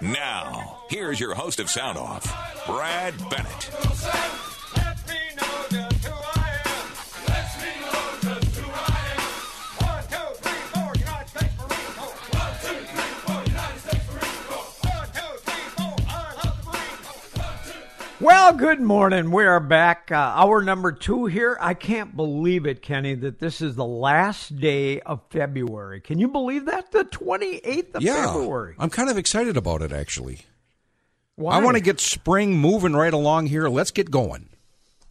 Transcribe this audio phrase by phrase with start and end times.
[0.00, 2.24] Now, here's your host of Sound Off,
[2.66, 4.47] Brad Bennett.
[18.20, 19.30] Well, good morning.
[19.30, 20.10] We are back.
[20.10, 21.56] Uh, hour number two here.
[21.60, 26.00] I can't believe it, Kenny, that this is the last day of February.
[26.00, 26.90] Can you believe that?
[26.90, 28.74] The 28th of Yeah, February.
[28.76, 30.40] I'm kind of excited about it actually.
[31.36, 31.54] Why?
[31.56, 33.68] I want to get spring moving right along here.
[33.68, 34.48] Let's get going.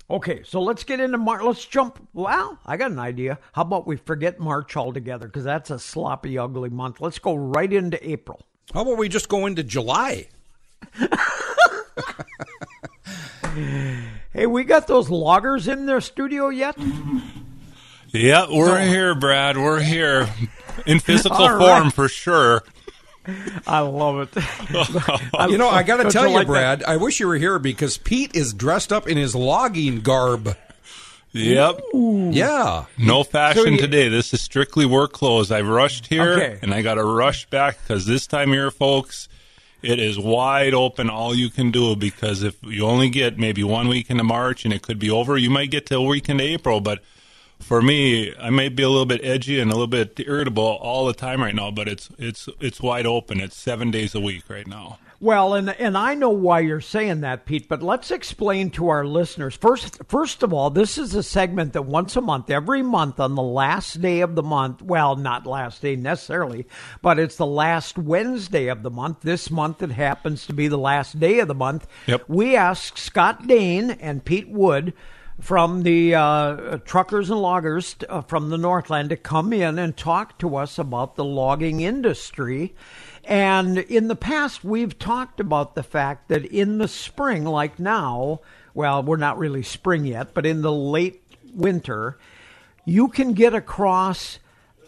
[0.10, 1.42] Okay, so let's get into March.
[1.44, 2.06] Let's jump.
[2.14, 3.40] Well, I got an idea.
[3.54, 5.28] How about we forget March altogether?
[5.28, 7.00] Because that's a sloppy, ugly month.
[7.00, 8.46] Let's go right into April.
[8.74, 10.28] How about we just go into July?
[14.34, 16.78] Hey, we got those loggers in their studio yet?
[18.12, 19.58] Yeah, we're here, Brad.
[19.58, 20.30] We're here
[20.86, 21.80] in physical All right.
[21.80, 22.64] form for sure.
[23.66, 24.44] I love it.
[25.50, 26.52] You know, I got to tell you you, like that?
[26.80, 30.56] Brad, I wish you were here because Pete is dressed up in his logging garb.
[31.34, 31.82] Yep.
[31.94, 32.86] Yeah.
[32.98, 34.08] No fashion So you- today.
[34.10, 35.52] This is strictly work clothes.
[35.52, 36.60] I've rushed here Okay.
[36.62, 39.28] and I got to rush back because this time here, folks,
[39.82, 43.88] it is wide open all you can do because if you only get maybe one
[43.88, 46.44] week into March and it could be over, you might get to a week into
[46.44, 46.82] April.
[46.82, 47.04] But
[47.60, 51.06] for me, I may be a little bit edgy and a little bit irritable all
[51.06, 53.40] the time right now, but it's it's it's wide open.
[53.40, 55.00] It's seven days a week right now.
[55.20, 57.68] Well, and and I know why you're saying that, Pete.
[57.68, 60.00] But let's explain to our listeners first.
[60.08, 63.42] First of all, this is a segment that once a month, every month on the
[63.42, 64.84] last day of the month.
[64.84, 66.68] Well, not last day necessarily,
[67.02, 69.22] but it's the last Wednesday of the month.
[69.22, 71.88] This month, it happens to be the last day of the month.
[72.06, 72.26] Yep.
[72.28, 74.94] We ask Scott Dane and Pete Wood
[75.40, 80.38] from the uh, truckers and loggers uh, from the Northland to come in and talk
[80.40, 82.76] to us about the logging industry.
[83.28, 88.40] And in the past, we've talked about the fact that in the spring, like now,
[88.74, 91.22] well, we're not really spring yet, but in the late
[91.54, 92.18] winter,
[92.86, 94.40] you can get across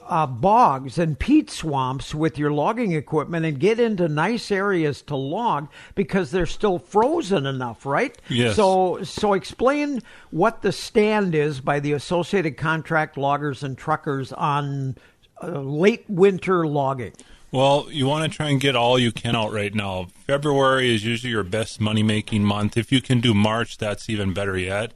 [0.07, 5.17] uh, bogs and peat swamps with your logging equipment and get into nice areas to
[5.17, 8.17] log because they're still frozen enough, right?
[8.29, 8.56] Yes.
[8.56, 10.01] So, so explain
[10.31, 14.95] what the stand is by the Associated Contract Loggers and Truckers on
[15.44, 17.13] uh, late winter logging.
[17.51, 20.09] Well, you want to try and get all you can out right now.
[20.27, 22.77] February is usually your best money making month.
[22.77, 24.91] If you can do March, that's even better yet.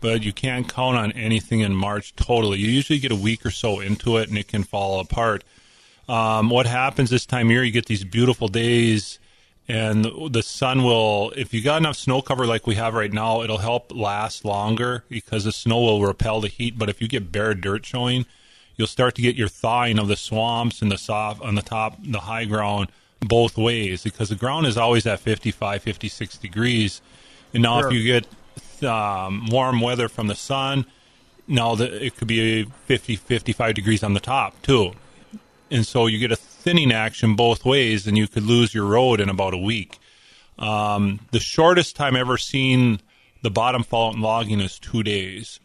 [0.00, 2.58] But you can't count on anything in March totally.
[2.58, 5.44] You usually get a week or so into it and it can fall apart.
[6.08, 9.20] Um, what happens this time of year, you get these beautiful days
[9.68, 13.42] and the sun will, if you got enough snow cover like we have right now,
[13.42, 16.76] it'll help last longer because the snow will repel the heat.
[16.76, 18.26] But if you get bare dirt showing,
[18.76, 21.96] you'll start to get your thawing of the swamps and the soft on the top,
[22.02, 22.88] the high ground
[23.20, 27.00] both ways because the ground is always at 55, 56 degrees.
[27.54, 27.88] And now Sure.
[27.88, 30.86] if you get um, warm weather from the sun,
[31.46, 34.92] now the, it could be 50, 55 degrees on the top too.
[35.70, 39.20] And so you get a thinning action both ways and you could lose your road
[39.20, 39.98] in about a week.
[40.58, 43.00] Um, the shortest time ever seen
[43.42, 45.58] the bottom fall out in logging is two days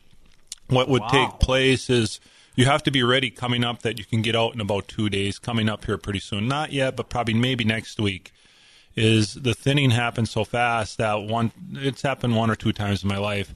[0.70, 2.20] what would take place is
[2.58, 5.10] you have to be ready coming up that you can get out in about two
[5.10, 6.48] days coming up here pretty soon.
[6.50, 8.34] Not yet but probably maybe next week
[8.96, 13.08] is the thinning happens so fast that one it's happened one or two times in
[13.08, 13.54] my life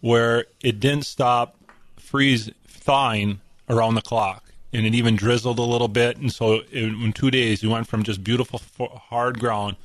[0.00, 1.56] where it didn't stop
[1.96, 4.44] freeze thawing around the clock.
[4.72, 6.16] And it even drizzled a little bit.
[6.16, 9.76] And so in, two days you went from just beautiful hard ground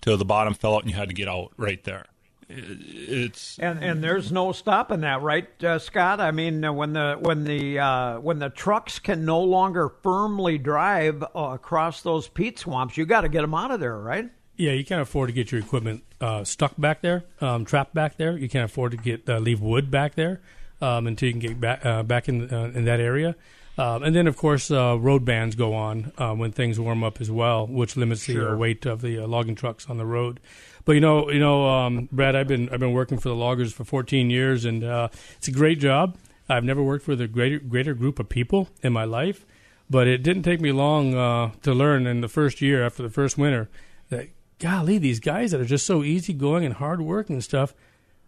[0.00, 2.06] to the bottom fell out and you had to get out right there
[2.48, 6.20] it's And and there's no stopping that, right, uh, Scott?
[6.20, 10.58] I mean, uh, when the when the uh, when the trucks can no longer firmly
[10.58, 14.30] drive uh, across those peat swamps, you got to get them out of there, right?
[14.56, 18.16] Yeah, you can't afford to get your equipment uh, stuck back there, um, trapped back
[18.16, 18.36] there.
[18.36, 20.40] You can't afford to get uh, leave wood back there
[20.80, 23.36] um, until you can get back uh, back in uh, in that area.
[23.78, 27.20] Um, and then, of course, uh, road bans go on uh, when things warm up
[27.20, 30.40] as well, which limits the uh, weight of the uh, logging trucks on the road.
[30.88, 33.74] But you know, you know, um, Brad, I've been I've been working for the loggers
[33.74, 36.16] for 14 years, and uh, it's a great job.
[36.48, 39.44] I've never worked with a greater greater group of people in my life,
[39.90, 43.10] but it didn't take me long uh, to learn in the first year after the
[43.10, 43.68] first winter
[44.08, 44.30] that
[44.60, 47.74] golly, these guys that are just so easygoing and hard working and stuff,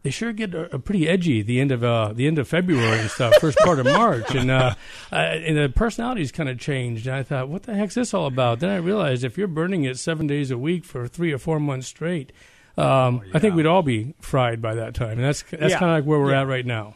[0.03, 3.11] they sure get uh, pretty edgy the end of uh, the end of February and
[3.11, 4.75] stuff, first part of March, and uh,
[5.11, 7.07] and the personalities kind of changed.
[7.07, 8.61] And I thought, what the heck's this all about?
[8.61, 11.61] Then I realized if you're burning it seven days a week for three or four
[11.61, 12.33] months straight,
[12.79, 15.79] um, I think we'd all be fried by that time, and that's that's Yeah.
[15.79, 16.43] kind of like where we're Yeah.
[16.43, 16.95] at right now.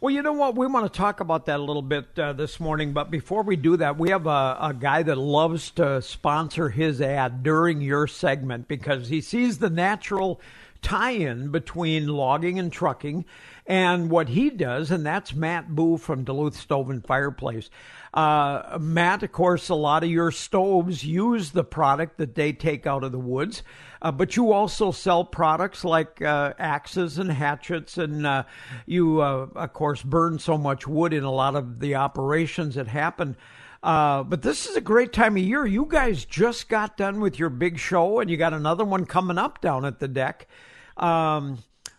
[0.00, 0.54] Well, you know what?
[0.56, 3.56] We want to talk about that a little bit uh, this morning, but before we
[3.56, 8.06] do that, we have a, a guy that loves to sponsor his ad during your
[8.06, 10.40] segment because he sees the natural
[10.82, 13.24] tie in between logging and trucking
[13.66, 17.68] and what he does, and that's Matt Boo from Duluth Stove and Fireplace.
[18.14, 22.86] Uh, Matt, of course, a lot of your stoves use the product that they take
[22.86, 23.62] out of the woods,
[24.00, 28.44] uh, but you also sell products like uh, axes and hatchets, and uh,
[28.86, 32.88] you, uh, of course, burn so much wood in a lot of the operations that
[32.88, 33.36] happen.
[33.82, 35.64] Uh, but this is a great time of year.
[35.64, 39.38] You guys just got done with your big show, and you got another one coming
[39.38, 40.48] up down at the deck.
[40.96, 41.58] Um,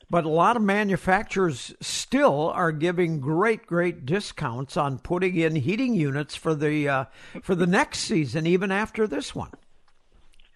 [0.09, 5.93] but a lot of manufacturers still are giving great, great discounts on putting in heating
[5.93, 7.05] units for the uh,
[7.43, 9.51] for the next season, even after this one.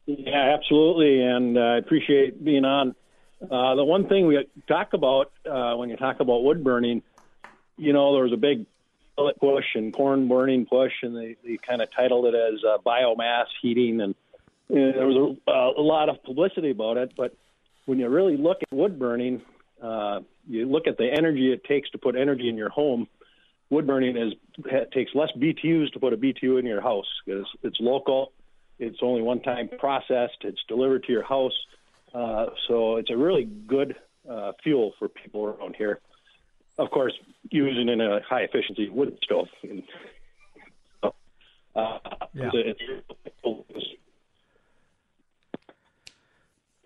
[0.05, 2.95] Yeah, absolutely, and uh, I appreciate being on.
[3.41, 7.03] Uh, the one thing we talk about uh, when you talk about wood burning,
[7.77, 8.65] you know, there was a big
[9.15, 12.77] pellet push and corn burning push, and they, they kind of titled it as uh,
[12.85, 14.15] biomass heating, and,
[14.69, 17.13] and there was a, a lot of publicity about it.
[17.15, 17.35] But
[17.85, 19.41] when you really look at wood burning,
[19.81, 23.07] uh, you look at the energy it takes to put energy in your home.
[23.69, 24.33] Wood burning is
[24.93, 28.31] takes less BTUs to put a BTU in your house because it's local.
[28.79, 30.37] It's only one time processed.
[30.41, 31.53] It's delivered to your house.
[32.13, 33.95] Uh, so it's a really good
[34.29, 35.99] uh, fuel for people around here.
[36.77, 37.13] Of course,
[37.51, 39.47] using in a high efficiency wood stove.
[41.75, 41.97] Uh,
[42.33, 42.49] Yeah.
[42.53, 42.81] it's a- it's,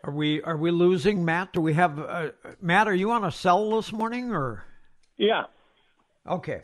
[0.03, 1.51] Are we are we losing Matt?
[1.53, 2.29] Do we have uh,
[2.61, 2.87] Matt?
[2.87, 4.63] Are you on a cell this morning or?
[5.17, 5.43] yeah.
[6.25, 6.63] Okay.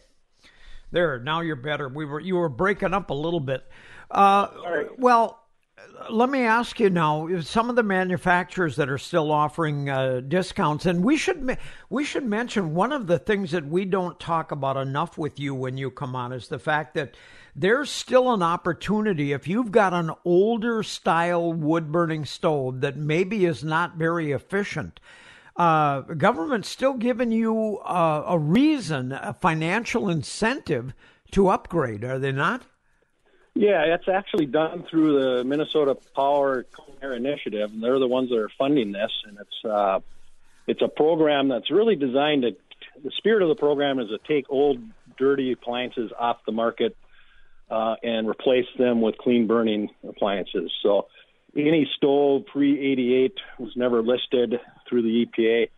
[0.91, 1.89] There, now you're better.
[1.89, 3.63] We were you were breaking up a little bit.
[4.11, 4.47] Uh,
[4.97, 5.43] well,
[6.09, 7.27] let me ask you now.
[7.41, 11.57] Some of the manufacturers that are still offering uh, discounts, and we should
[11.89, 15.56] we should mention one of the things that we don't talk about enough with you
[15.56, 17.15] when you come on is the fact that
[17.56, 23.45] there's still an opportunity if you've got an older style wood burning stove that maybe
[23.45, 25.00] is not very efficient
[25.56, 30.94] uh, government's still giving you uh, a reason, a financial incentive
[31.31, 32.63] to upgrade, are they not?
[33.55, 38.29] Yeah, it's actually done through the Minnesota Power Clean Air Initiative, and they're the ones
[38.29, 39.11] that are funding this.
[39.27, 40.00] And it's uh,
[40.65, 42.55] it's a program that's really designed to.
[43.03, 44.79] The spirit of the program is to take old,
[45.17, 46.95] dirty appliances off the market
[47.69, 50.71] uh, and replace them with clean burning appliances.
[50.81, 51.07] So,
[51.56, 54.59] any stove pre '88 was never listed
[54.89, 55.69] through the EPA.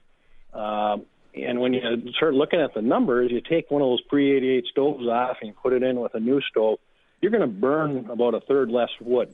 [0.54, 1.06] Um,
[1.36, 1.82] and when you
[2.16, 5.50] start looking at the numbers, you take one of those pre 88 stoves off and
[5.50, 6.80] you put it in with a new stove,
[7.22, 9.34] you're going to burn about a third less wood.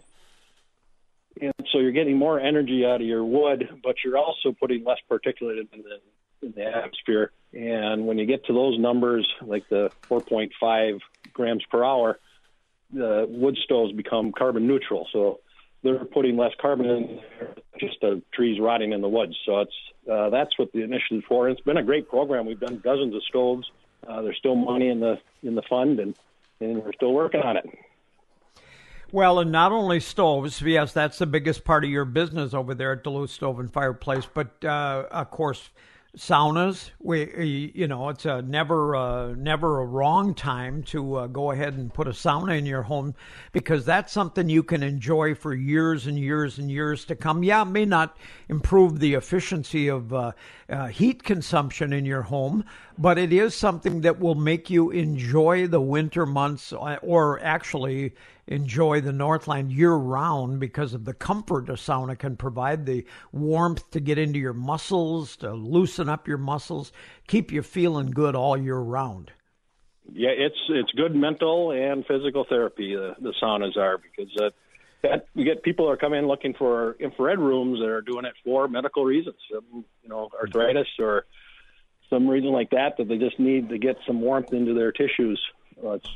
[1.40, 5.00] And so you're getting more energy out of your wood, but you're also putting less
[5.10, 7.32] particulate in the, in the atmosphere.
[7.54, 11.00] And when you get to those numbers, like the 4.5
[11.34, 12.20] grams per hour,
[12.94, 15.08] the wood stoves become carbon neutral.
[15.14, 15.40] So
[15.84, 19.36] they're putting less carbon in there, just the trees rotting in the woods.
[19.46, 19.74] So it's
[20.12, 21.50] uh, that's what the initiative's for.
[21.50, 22.46] It's been a great program.
[22.46, 23.70] We've done dozens of stoves.
[24.08, 26.16] Uh, there's still money in the in the fund, and
[26.62, 27.66] and we're still working on it.
[29.12, 32.94] Well, and not only stoves, yes, that's the biggest part of your business over there
[32.94, 35.70] at Duluth Stove and Fireplace, but uh, of course,
[36.18, 36.92] saunas.
[37.00, 41.76] We, you know, it's a never, uh, never a wrong time to uh, go ahead
[41.76, 43.16] and put a sauna in your home
[43.52, 47.44] because that's something you can enjoy for years and years and years to come.
[47.44, 48.18] Yeah, it may not
[48.50, 50.32] improve the efficiency of uh,
[50.70, 52.66] uh, heat consumption in your home,
[52.98, 58.14] but it is something that will make you enjoy the winter months, uh, or actually
[58.48, 63.90] enjoy the Northland year round because of the comfort a sauna can provide, the warmth
[63.92, 66.92] to get into your muscles, to loosen up your muscles,
[67.28, 69.32] keep you feeling good all year round.
[70.14, 72.96] Yeah, it's it's good mental and physical therapy.
[72.96, 74.50] The, the saunas are because uh,
[75.04, 78.34] that we get people are coming in looking for infrared rooms that are doing it
[78.44, 81.26] for medical reasons, you know, arthritis or
[82.10, 85.42] some reason like that that they just need to get some warmth into their tissues.
[85.84, 86.10] Uh, it's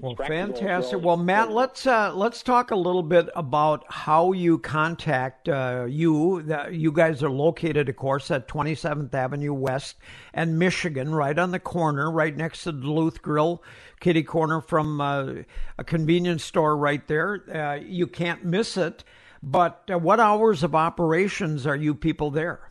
[0.00, 1.02] Well, fantastic.
[1.02, 6.42] Well, Matt, let's uh, let's talk a little bit about how you contact uh, you.
[6.42, 9.96] That you guys are located, of course, at 27th Avenue West
[10.32, 13.62] and Michigan, right on the corner, right next to Duluth Grill,
[14.00, 15.32] kitty corner from uh,
[15.78, 17.44] a convenience store right there.
[17.54, 19.04] Uh, you can't miss it.
[19.42, 22.70] But uh, what hours of operations are you people there?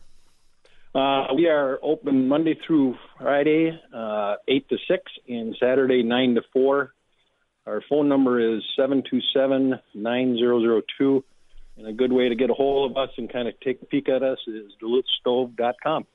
[0.94, 6.42] Uh, we are open Monday through Friday, uh, 8 to 6, and Saturday, 9 to
[6.52, 6.93] 4.
[7.66, 11.24] Our phone number is 727 9002.
[11.76, 13.86] And a good way to get a hold of us and kind of take a
[13.86, 16.06] peek at us is duluthstove.com.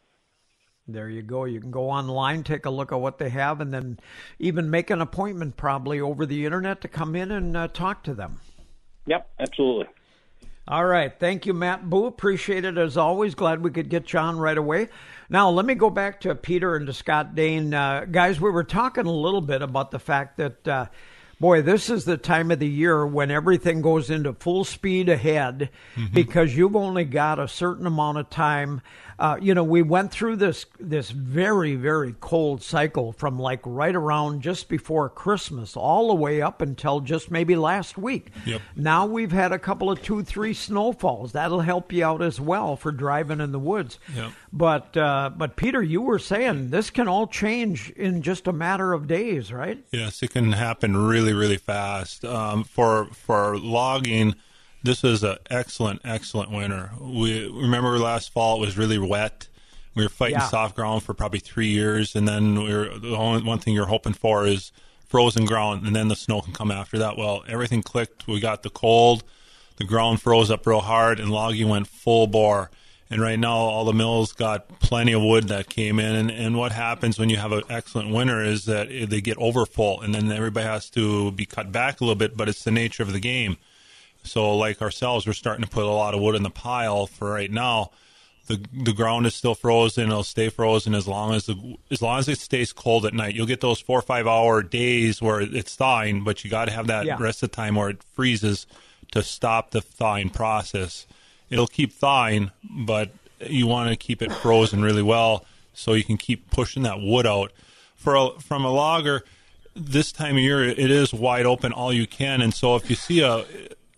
[0.88, 1.46] There you go.
[1.46, 4.00] You can go online, take a look at what they have, and then
[4.40, 8.14] even make an appointment probably over the internet to come in and uh, talk to
[8.14, 8.40] them.
[9.06, 9.88] Yep, absolutely.
[10.68, 11.12] All right.
[11.20, 12.06] Thank you, Matt Boo.
[12.06, 13.36] Appreciate it as always.
[13.36, 14.88] Glad we could get John right away.
[15.30, 17.74] Now, let me go back to Peter and to Scott Dane.
[17.74, 20.86] Uh, guys, we were talking a little bit about the fact that, uh,
[21.40, 25.70] boy, this is the time of the year when everything goes into full speed ahead
[25.96, 26.14] mm-hmm.
[26.14, 28.82] because you've only got a certain amount of time.
[29.20, 33.94] Uh, you know, we went through this this very very cold cycle from like right
[33.96, 38.32] around just before Christmas all the way up until just maybe last week.
[38.46, 38.62] Yep.
[38.78, 41.34] Now we've had a couple of two three snowfalls.
[41.34, 44.00] That'll help you out as well for driving in the woods.
[44.16, 44.32] Yep.
[44.54, 48.94] But uh, but Peter, you were saying this can all change in just a matter
[48.94, 49.84] of days, right?
[49.92, 52.24] Yes, it can happen really, really fast.
[52.24, 54.36] Um, for for logging,
[54.84, 56.92] this is an excellent, excellent winter.
[57.00, 59.48] We remember last fall it was really wet.
[59.96, 60.48] We were fighting Yeah.
[60.48, 63.88] soft ground for probably three years, and then we were, the only one thing you're
[63.88, 64.72] hoping for is
[65.08, 67.18] frozen ground, and then the snow can come after that.
[67.18, 68.28] Well, everything clicked.
[68.28, 69.24] We got the cold,
[69.78, 72.70] the ground froze up real hard, and logging went full bore.
[73.12, 76.16] And right now, all the mills got plenty of wood that came in.
[76.16, 80.02] And, and what happens when you have an excellent winter is that they get overfull,
[80.02, 82.38] and then everybody has to be cut back a little bit.
[82.38, 83.58] But it's the nature of the game.
[84.30, 87.32] So, like ourselves, we're starting to put a lot of wood in the pile for
[87.32, 87.92] right now.
[88.48, 90.06] The the ground is still frozen.
[90.10, 93.36] It'll stay frozen as long as the as long as it stays cold at night.
[93.36, 96.72] You'll get those four or five hour days where it's thawing, but you got to
[96.72, 97.18] have that Yeah.
[97.20, 98.66] rest of the time where it freezes
[99.12, 101.06] to stop the thawing process.
[101.50, 103.12] It'll keep thawing, but
[103.48, 107.26] you want to keep it frozen really well so you can keep pushing that wood
[107.28, 107.52] out.
[107.96, 109.24] For a, from a logger,
[109.76, 112.96] this time of year it is wide open all you can, and so if you
[112.96, 113.46] see a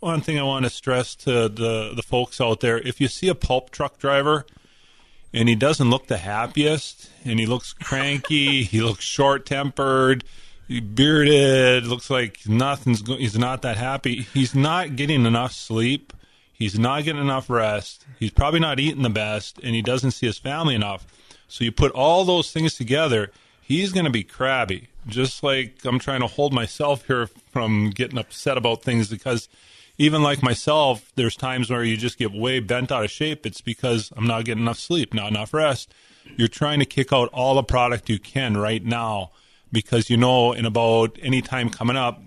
[0.01, 3.29] one thing I want to stress to the the folks out there, if you see
[3.29, 4.45] a pulp truck driver
[5.33, 10.23] and he doesn't look the happiest and he looks cranky, he looks short tempered,
[10.67, 14.23] bearded, looks like nothing's go- he's not that happy.
[14.33, 16.13] He's not getting enough sleep.
[16.51, 18.05] He's not getting enough rest.
[18.19, 21.05] He's probably not eating the best and he doesn't see his family enough.
[21.47, 23.31] So you put all those things together,
[23.61, 24.87] he's going to be crabby.
[25.07, 29.47] Just like I'm trying to hold myself here from getting upset about things because
[30.01, 33.45] even like myself, there's times where you just get way bent out of shape.
[33.45, 35.93] It's because I'm not getting enough sleep, not enough rest.
[36.37, 39.31] You're trying to kick out all the product you can right now
[39.71, 42.21] because you know in about any time coming up,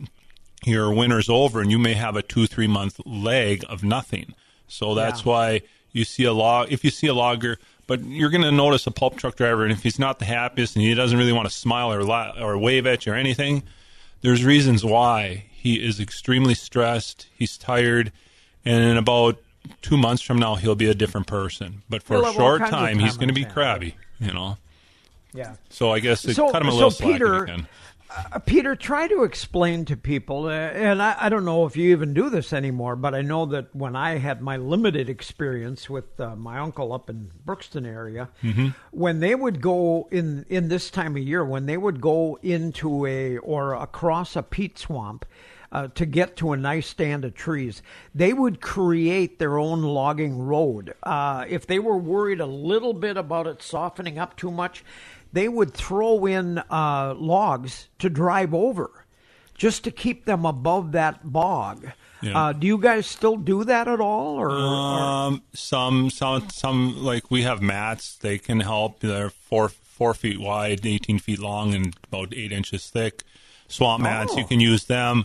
[0.65, 4.35] your winter's over and you may have a two, three month lag of nothing.
[4.69, 5.31] So that's Yeah.
[5.33, 5.61] why
[5.93, 8.91] you see a log, if you see a logger, but you're going to notice a
[8.91, 11.55] pulp truck driver, and if he's not the happiest and he doesn't really want to
[11.55, 13.63] smile or, la- or wave at you or anything,
[14.23, 15.45] there's reasons why.
[15.65, 18.13] He is extremely stressed, he's tired,
[18.67, 19.39] and in about
[19.81, 21.81] two months from now, he'll be a different person.
[21.89, 24.59] But for He'll a short of time, he's going to be crabby, you know?
[25.33, 25.55] Yeah.
[25.71, 27.49] So I guess it So- cut him a so little slack Peter-.
[28.33, 31.91] Uh, Peter, try to explain to people, uh, and I, I don't know if you
[31.93, 36.21] even do this anymore, but I know that when I had my limited experience with
[36.21, 38.29] uh, my uncle up in Brookston area,
[38.93, 43.05] when they would go in in this time of year, when they would go into
[43.07, 45.25] a or across a peat swamp.
[45.75, 47.83] Uh, to get to a nice stand of trees,
[48.15, 50.95] they would create their own logging road.
[51.03, 54.85] Uh, if they were worried a little bit about it softening up too much,
[55.33, 59.05] they would throw in uh, logs to drive over
[59.57, 61.89] just to keep them above that bog.
[62.23, 62.39] Yeah.
[62.41, 64.37] Uh, do you guys still do that at all?
[64.37, 68.17] Or, or- Um, some, some, some like we have mats.
[68.17, 69.01] They can help.
[69.01, 73.25] They're four four feet wide, eighteen feet long, and about eight inches thick.
[73.69, 74.33] Swamp mats.
[74.35, 74.39] Oh.
[74.39, 75.25] You can use them.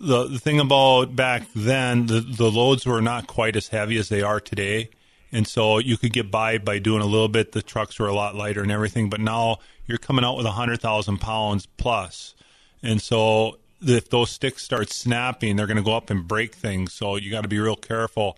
[0.00, 4.08] The the thing about back then, the the loads were not quite as heavy as
[4.08, 4.90] they are today,
[5.30, 7.52] and so you could get by by doing a little bit.
[7.52, 10.52] The trucks were a lot lighter and everything, but now you're coming out with a
[10.52, 12.34] hundred thousand pounds plus,
[12.82, 16.92] and so if those sticks start snapping, they're going to go up and break things.
[16.92, 18.36] So you got to be real careful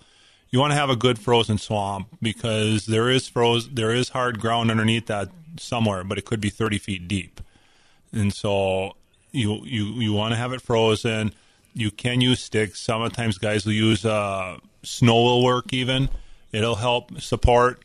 [0.53, 4.39] you want to have a good frozen swamp because there is froze there is hard
[4.39, 7.41] ground underneath that somewhere, but it could be 30 feet deep.
[8.13, 8.95] And so
[9.33, 11.33] you you you want to have it frozen.
[11.75, 12.81] You can use sticks.
[12.81, 16.09] Sometimes guys will use uh, snow will work even.
[16.53, 17.83] It'll help support,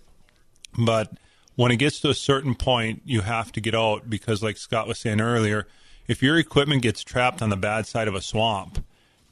[0.77, 1.11] but
[1.55, 4.87] when it gets to a certain point, you have to get out because, like Scott
[4.87, 5.67] was saying earlier,
[6.07, 8.83] if your equipment gets trapped on the bad side of a swamp,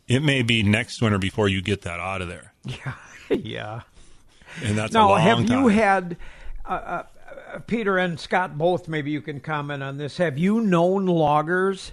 [0.08, 2.94] it may be next winter before you get that out of there, yeah,
[3.30, 3.82] yeah.
[4.64, 5.70] and that's a Now, have you time.
[5.70, 6.18] had
[6.66, 7.04] uh, uh,
[7.68, 8.88] Peter and Scott both?
[8.88, 10.18] Maybe you can comment on this.
[10.18, 11.92] Have you known loggers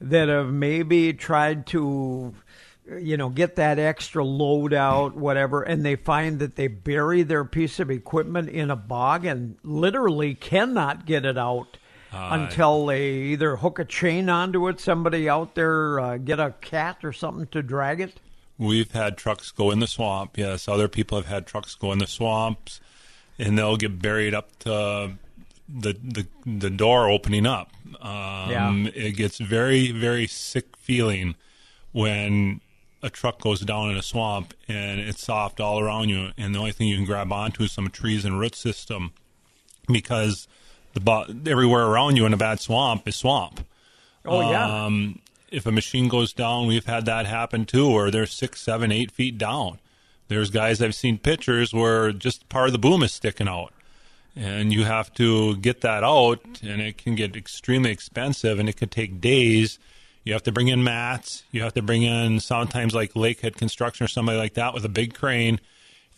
[0.00, 2.34] that have maybe tried to
[3.00, 7.44] you know, get that extra load out, whatever, and they find that they bury their
[7.44, 11.78] piece of equipment in a bog and literally cannot get it out
[12.12, 16.98] until they either hook a chain onto it, somebody out there uh, get a cat
[17.04, 18.20] or something to drag it.
[18.58, 20.38] We've had trucks go in the swamp.
[20.38, 22.80] Yes, other people have had trucks go in the swamps,
[23.38, 25.16] and they'll get buried up to
[25.68, 27.70] the the, the door opening up.
[28.06, 28.90] Um, Yeah.
[28.94, 31.34] It gets very very sick feeling
[31.92, 32.60] when
[33.02, 36.58] a truck goes down in a swamp and it's soft all around you, and the
[36.58, 39.12] only thing you can grab onto is some trees and root system
[39.86, 40.48] because
[40.94, 43.64] the bo- everywhere around you in a bad swamp is swamp.
[44.24, 45.20] Oh yeah, Um,
[45.50, 49.10] if a machine goes down, we've had that happen too, where they're six, seven, eight
[49.12, 49.78] feet down.
[50.28, 53.72] There's guys I've seen pictures where just part of the boom is sticking out,
[54.36, 58.76] and you have to get that out, and it can get extremely expensive, and it
[58.76, 59.78] could take days.
[60.24, 61.44] You have to bring in mats.
[61.52, 64.90] You have to bring in sometimes like Lakehead Construction or somebody like that with a
[64.90, 65.60] big crane,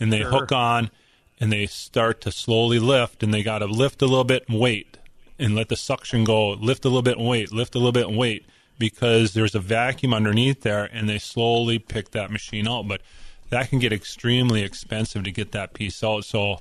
[0.01, 0.31] and they Sure.
[0.31, 0.91] hook on,
[1.39, 4.59] and they start to slowly lift, and they got to lift a little bit and
[4.59, 4.97] wait,
[5.39, 6.51] and let the suction go.
[6.51, 7.53] Lift a little bit and wait.
[7.53, 8.45] Lift a little bit and wait
[8.79, 12.89] because there's a vacuum underneath there, and they slowly pick that machine out.
[12.89, 13.03] But
[13.51, 16.25] that can get extremely expensive to get that piece out.
[16.25, 16.61] So,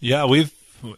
[0.00, 0.52] yeah, we've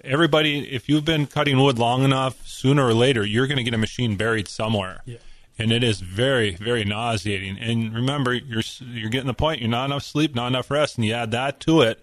[0.05, 0.61] everybody.
[0.71, 3.79] If you've been cutting wood long enough, sooner or later, you're going to get a
[3.79, 5.01] machine buried somewhere.
[5.05, 5.19] Yeah.
[5.59, 7.59] And it is very, very nauseating.
[7.59, 9.61] And remember, you're you're getting the point.
[9.61, 12.03] You're not enough sleep, not enough rest, and you add that to it,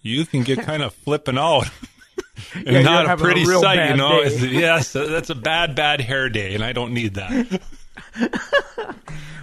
[0.00, 1.68] you can get kind of flipping out.
[2.54, 4.22] and you're not a having a pretty sight, you know.
[4.22, 7.60] yes, that's a bad, bad hair day, and I don't need that.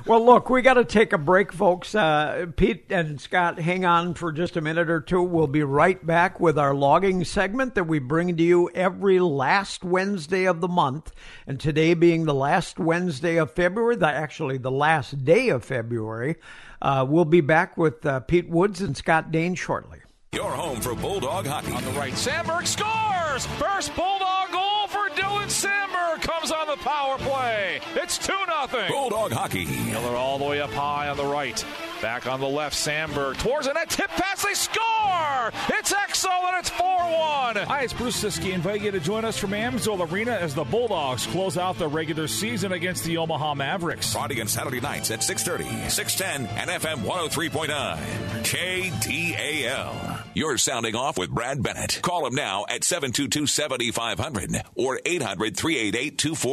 [0.07, 1.95] Well, look, we got to take a break, folks.
[1.95, 5.23] Uh, Pete and Scott, hang on for just a minute or two.
[5.23, 9.83] We'll be right back with our logging segment that we bring to you every last
[9.83, 11.11] Wednesday of the month.
[11.47, 16.35] And today being the last Wednesday of February, the, actually the last day of February,
[16.83, 20.01] uh, we'll be back with uh, Pete Woods and Scott Dane shortly.
[20.33, 21.71] Your home for Bulldog hockey.
[21.71, 23.47] On the right, Samberg scores!
[23.57, 27.79] First Bulldog goal for Dylan Samberg comes on the power play.
[27.95, 28.33] It's 2
[28.71, 28.87] 0.
[28.87, 29.65] Bulldog hockey.
[29.65, 31.63] Miller all the way up high on the right.
[32.01, 33.89] Back on the left, Samberg towards the net.
[33.89, 35.51] Tip pass, they score!
[35.77, 37.55] It's Exo and it's 4 1.
[37.55, 38.53] Hi, it's Bruce Ciskie.
[38.53, 42.27] Invite you to join us from Amsoil Arena as the Bulldogs close out the regular
[42.27, 44.11] season against the Omaha Mavericks.
[44.13, 47.97] Friday and Saturday nights at 6.30, 610, and FM 103.9.
[48.43, 50.21] KDAL.
[50.33, 51.99] You're sounding off with Brad Bennett.
[52.01, 54.99] Call him now at 722-7500 or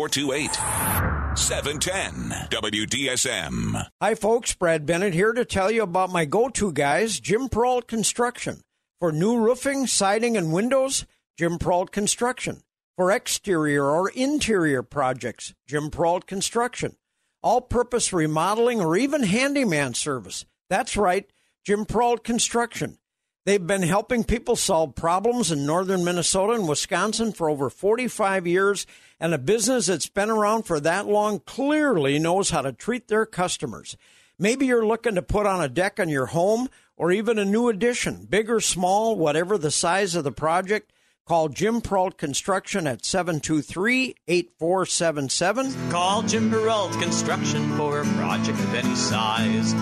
[0.08, 1.38] 800-388-2428.
[1.38, 3.86] 710 WDSM.
[4.00, 4.54] Hi, folks.
[4.54, 8.62] Brad Bennett here to tell you about my go to guys, Jim Peralt Construction.
[9.00, 11.06] For new roofing, siding, and windows,
[11.38, 12.62] Jim Peralt Construction.
[12.96, 16.96] For exterior or interior projects, Jim Peralt Construction.
[17.42, 20.44] All purpose remodeling or even handyman service.
[20.68, 21.28] That's right,
[21.64, 22.98] Jim Peralt Construction.
[23.44, 28.86] They've been helping people solve problems in northern Minnesota and Wisconsin for over 45 years,
[29.18, 33.26] and a business that's been around for that long clearly knows how to treat their
[33.26, 33.96] customers.
[34.38, 37.68] Maybe you're looking to put on a deck on your home or even a new
[37.68, 40.91] addition, big or small, whatever the size of the project.
[41.24, 45.90] Call Jim Peralt Construction at 723 8477.
[45.90, 49.72] Call Jim Peralt Construction for a project of any size.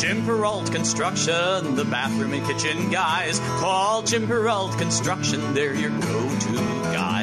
[0.00, 3.38] Jim Peralt Construction, the bathroom and kitchen guys.
[3.60, 6.54] Call Jim Peralt Construction, they're your go-to
[6.92, 7.19] guys.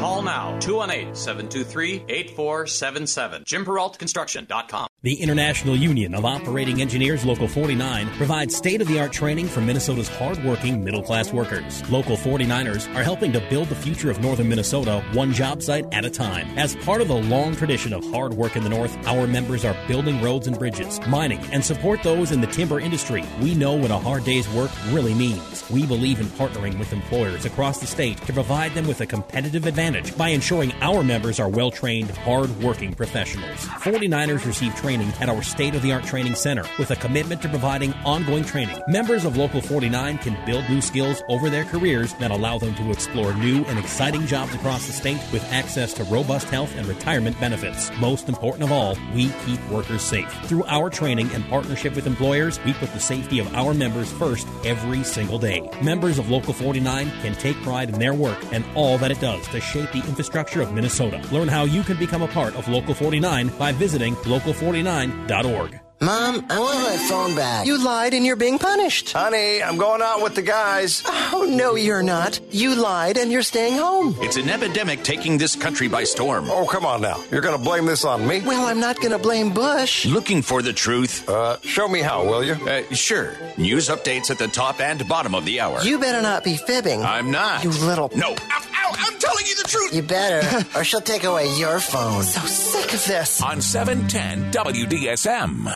[0.00, 3.44] Call now, 218-723-8477.
[3.44, 4.86] JimPeraltConstruction.com.
[5.02, 9.62] The International Union of Operating Engineers Local 49 provides state of the art training for
[9.62, 11.88] Minnesota's hardworking middle class workers.
[11.90, 16.04] Local 49ers are helping to build the future of northern Minnesota one job site at
[16.04, 16.46] a time.
[16.58, 19.74] As part of a long tradition of hard work in the north, our members are
[19.88, 23.24] building roads and bridges, mining, and support those in the timber industry.
[23.40, 25.59] We know what a hard day's work really means.
[25.70, 29.66] We believe in partnering with employers across the state to provide them with a competitive
[29.66, 33.58] advantage by ensuring our members are well trained, hard working professionals.
[33.60, 37.48] 49ers receive training at our state of the art training center with a commitment to
[37.48, 38.80] providing ongoing training.
[38.88, 42.90] Members of Local 49 can build new skills over their careers that allow them to
[42.90, 47.38] explore new and exciting jobs across the state with access to robust health and retirement
[47.38, 47.90] benefits.
[47.98, 50.30] Most important of all, we keep workers safe.
[50.46, 54.48] Through our training and partnership with employers, we put the safety of our members first
[54.64, 55.59] every single day.
[55.82, 59.46] Members of Local 49 can take pride in their work and all that it does
[59.48, 61.20] to shape the infrastructure of Minnesota.
[61.32, 65.80] Learn how you can become a part of Local 49 by visiting local49.org.
[66.02, 67.66] Mom, I want my phone back.
[67.66, 69.12] You lied and you're being punished.
[69.12, 71.02] Honey, I'm going out with the guys.
[71.04, 72.40] Oh, no, you're not.
[72.50, 74.16] You lied and you're staying home.
[74.20, 76.50] It's an epidemic taking this country by storm.
[76.50, 77.22] Oh, come on now.
[77.30, 78.40] You're going to blame this on me?
[78.40, 80.06] Well, I'm not going to blame Bush.
[80.06, 81.28] Looking for the truth?
[81.28, 82.54] Uh, show me how, will you?
[82.54, 83.34] Uh, sure.
[83.58, 85.82] News updates at the top and bottom of the hour.
[85.82, 87.02] You better not be fibbing.
[87.02, 87.62] I'm not.
[87.62, 88.10] You little.
[88.16, 88.30] No.
[88.30, 88.36] Ow,
[88.74, 89.94] ow, I'm telling you the truth.
[89.94, 92.22] You better, or she'll take away your phone.
[92.22, 93.42] So sick of this.
[93.42, 95.74] On 710 WDSM.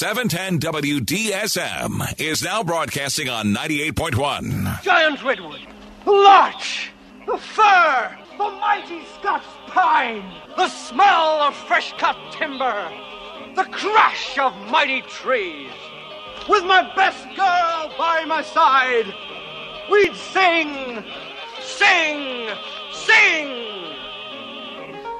[0.00, 4.80] 710 WDSM is now broadcasting on 98.1.
[4.82, 5.60] Giant redwood,
[6.06, 6.90] larch,
[7.26, 10.24] the fir, the mighty Scots pine,
[10.56, 12.90] the smell of fresh cut timber,
[13.54, 15.70] the crash of mighty trees.
[16.48, 19.14] With my best girl by my side,
[19.90, 21.04] we'd sing,
[21.60, 22.48] sing,
[22.90, 23.99] sing.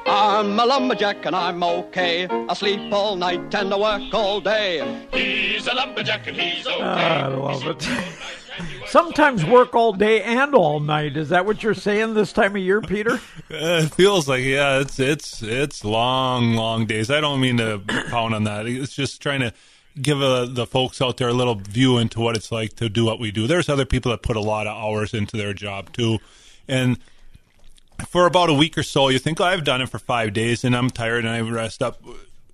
[0.07, 2.27] I'm a lumberjack and I'm okay.
[2.27, 5.07] I sleep all night and I work all day.
[5.13, 6.83] He's a lumberjack and he's okay.
[6.83, 7.89] I love it.
[8.87, 11.17] Sometimes work all day and all night.
[11.17, 13.15] Is that what you're saying this time of year, Peter?
[13.15, 13.19] Uh,
[13.51, 17.11] it feels like yeah, it's it's it's long, long days.
[17.11, 18.67] I don't mean to pound on that.
[18.67, 19.53] It's just trying to
[20.01, 23.05] give uh the folks out there a little view into what it's like to do
[23.05, 23.47] what we do.
[23.47, 26.19] There's other people that put a lot of hours into their job too,
[26.67, 26.99] and
[28.09, 30.65] for about a week or so, you think oh, I've done it for five days
[30.65, 32.03] and I'm tired and I rest up.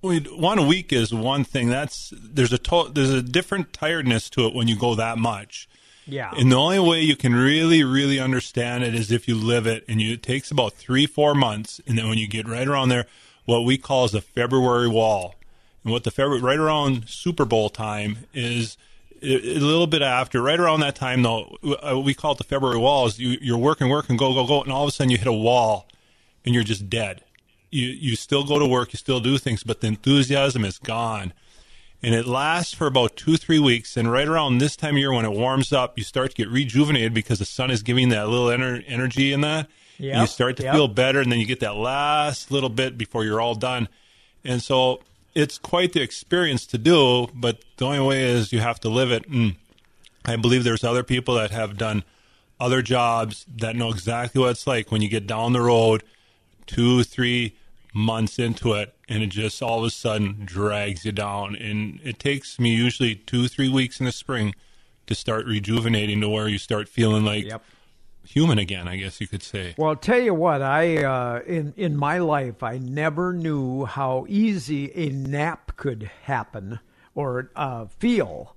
[0.01, 1.69] One week is one thing.
[1.69, 5.67] That's there's a to, there's a different tiredness to it when you go that much.
[6.05, 6.31] Yeah.
[6.37, 9.83] And the only way you can really, really understand it is if you live it.
[9.89, 11.81] And you, it takes about three, four months.
[11.85, 13.07] And then when you get right around there,
[13.45, 15.35] what we call is the February wall.
[15.83, 18.77] And what the February, right around Super Bowl time is
[19.21, 22.77] a, little bit after, right around that time, though, uh, we call it the February
[22.77, 24.61] wall, is you, you're working, working, go, go, go.
[24.63, 25.87] And all of a sudden you hit a wall
[26.45, 27.23] and you're just dead.
[27.71, 31.33] You, you still go to work, you still do things, but the enthusiasm is gone
[32.03, 35.11] and it lasts for about two three weeks and right around this time of year
[35.11, 38.27] when it warms up you start to get rejuvenated because the sun is giving that
[38.27, 39.67] little ener- energy in that
[39.99, 40.75] and you start to yep.
[40.75, 43.87] feel better and then you get that last little bit before you're all done
[44.43, 45.01] and so
[45.33, 49.11] it's quite the experience to do but the only way is you have to live
[49.11, 49.55] it and
[50.25, 52.03] i believe there's other people that have done
[52.59, 56.03] other jobs that know exactly what it's like when you get down the road
[56.67, 57.55] two, three
[57.93, 61.55] months into it, and it just all of a sudden drags you down.
[61.55, 64.53] And it takes me usually two, three weeks in the spring
[65.07, 67.63] to start rejuvenating to where you start feeling like Yep.
[68.27, 69.73] Human again, I guess you could say.
[69.77, 74.25] Well, I'll tell you what, I uh, in in my life, I never knew how
[74.27, 76.79] easy a nap could happen
[77.15, 78.53] or uh, feel.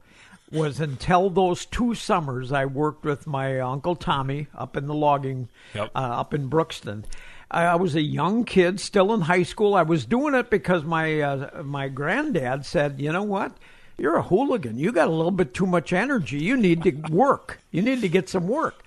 [0.52, 5.48] Was until those two summers I worked with my uncle Tommy up in the logging,
[5.74, 5.92] Yep.
[5.94, 7.04] uh, up in Brookston.
[7.52, 9.74] I I was a young kid, still in high school.
[9.76, 13.52] I was doing it because my uh, my granddad said, "You know what?
[13.96, 14.76] You're a hooligan.
[14.78, 16.38] You got a little bit too much energy.
[16.42, 17.60] You need to work.
[17.70, 18.82] You need to get some work,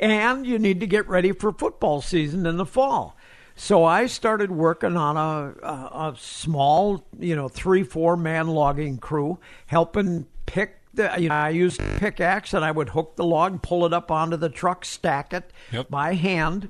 [0.00, 3.16] and you need to get ready for football season in the fall."
[3.56, 5.72] So I started working on a, a,
[6.12, 10.76] a small, you know, three four man logging crew, helping pick.
[10.94, 14.10] The, you know, I used pickaxe and I would hook the log, pull it up
[14.10, 15.88] onto the truck, stack it Yep.
[15.90, 16.68] by hand.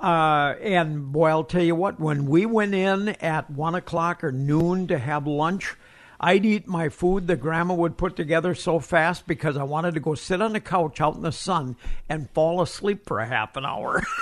[0.00, 4.30] Uh, and boy, I'll tell you what, when we went in at one o'clock or
[4.32, 5.74] noon to have lunch,
[6.20, 10.00] I'd eat my food that grandma would put together so fast because I wanted to
[10.00, 11.76] go sit on the couch out in the sun
[12.08, 14.02] and fall asleep for a half an hour.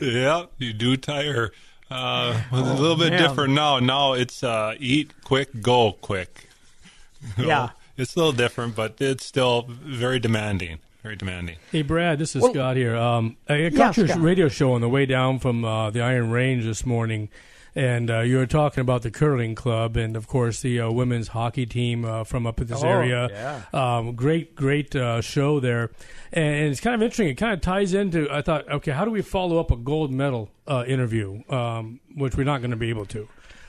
[0.00, 1.52] yeah, you do tire.
[1.90, 3.22] Uh, well, it's a little bit man.
[3.22, 3.78] different now.
[3.78, 6.48] Now it's uh, eat quick, go quick.
[7.38, 7.70] Yeah.
[7.96, 10.78] It's a little different, but it's still very demanding.
[11.04, 11.56] Very demanding.
[11.70, 12.96] Hey, Brad, this is Well- Scott here.
[12.96, 14.20] Um, I Yeah, caught your Scott.
[14.22, 17.28] radio show on the way down from uh, the Iron Range this morning,
[17.74, 21.28] and uh, you were talking about the curling club and, of course, the uh, women's
[21.28, 23.28] hockey team uh, from up in this Oh, area.
[23.72, 23.96] yeah.
[23.96, 25.90] Um, great, great uh, show there.
[26.32, 27.28] And, and it's kind of interesting.
[27.28, 30.12] It kind of ties into, I thought, okay, how do we follow up a gold
[30.12, 33.28] medal uh, interview, um, which we're not going to be able to.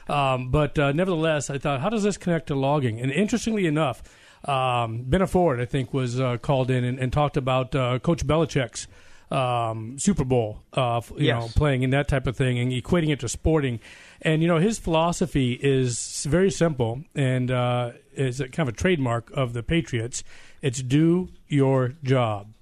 [0.10, 3.00] Um, but uh, nevertheless, I thought, how does this connect to logging?
[3.00, 4.04] And interestingly enough,
[4.44, 8.28] um, Ben Ford, I think, was uh, called in and, and talked about uh, Coach
[8.28, 8.88] Belichick's
[9.34, 13.20] um, Super Bowl, uh, you know, playing in that type of thing and equating it
[13.22, 13.80] to sporting.
[14.22, 18.78] And you know, his philosophy is very simple and uh, is a kind of a
[18.78, 20.24] trademark of the Patriots.
[20.62, 22.54] It's do your job.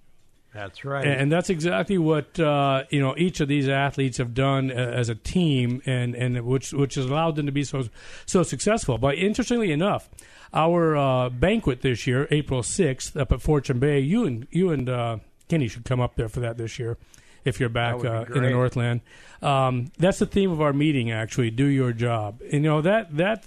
[0.53, 1.05] That's right.
[1.05, 5.09] And, and that's exactly what uh, you know each of these athletes have done as
[5.09, 7.83] a team, and, and which which has allowed them to be so
[8.25, 8.97] so successful.
[8.97, 10.09] But interestingly enough,
[10.53, 14.89] our uh, banquet this year, April sixth, up at Fortune Bay, you and you and
[14.89, 15.17] uh,
[15.51, 16.97] Kenny should come up there for that this year.
[17.43, 18.49] if you're back uh, in the.
[18.49, 19.01] Northland.
[19.41, 21.11] Um, that's the theme of our meeting.
[21.11, 22.39] Actually, do your job.
[22.41, 23.43] And, you know that that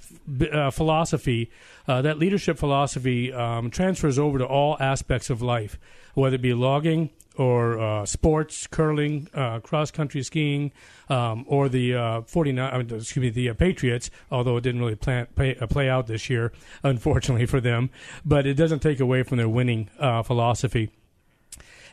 [0.52, 1.50] uh, philosophy,
[1.88, 5.78] uh, that leadership philosophy, um, transfers over to all aspects of life,
[6.12, 10.72] whether it be logging or uh, sports, curling, uh, cross country skiing,
[11.08, 15.26] um, or the uh, 49, excuse me, the uh, Patriots, although it didn't really plan,
[15.34, 16.52] play, uh, play out this year,
[16.84, 17.90] unfortunately for them.
[18.24, 20.90] But it doesn't take away from their winning uh, philosophy.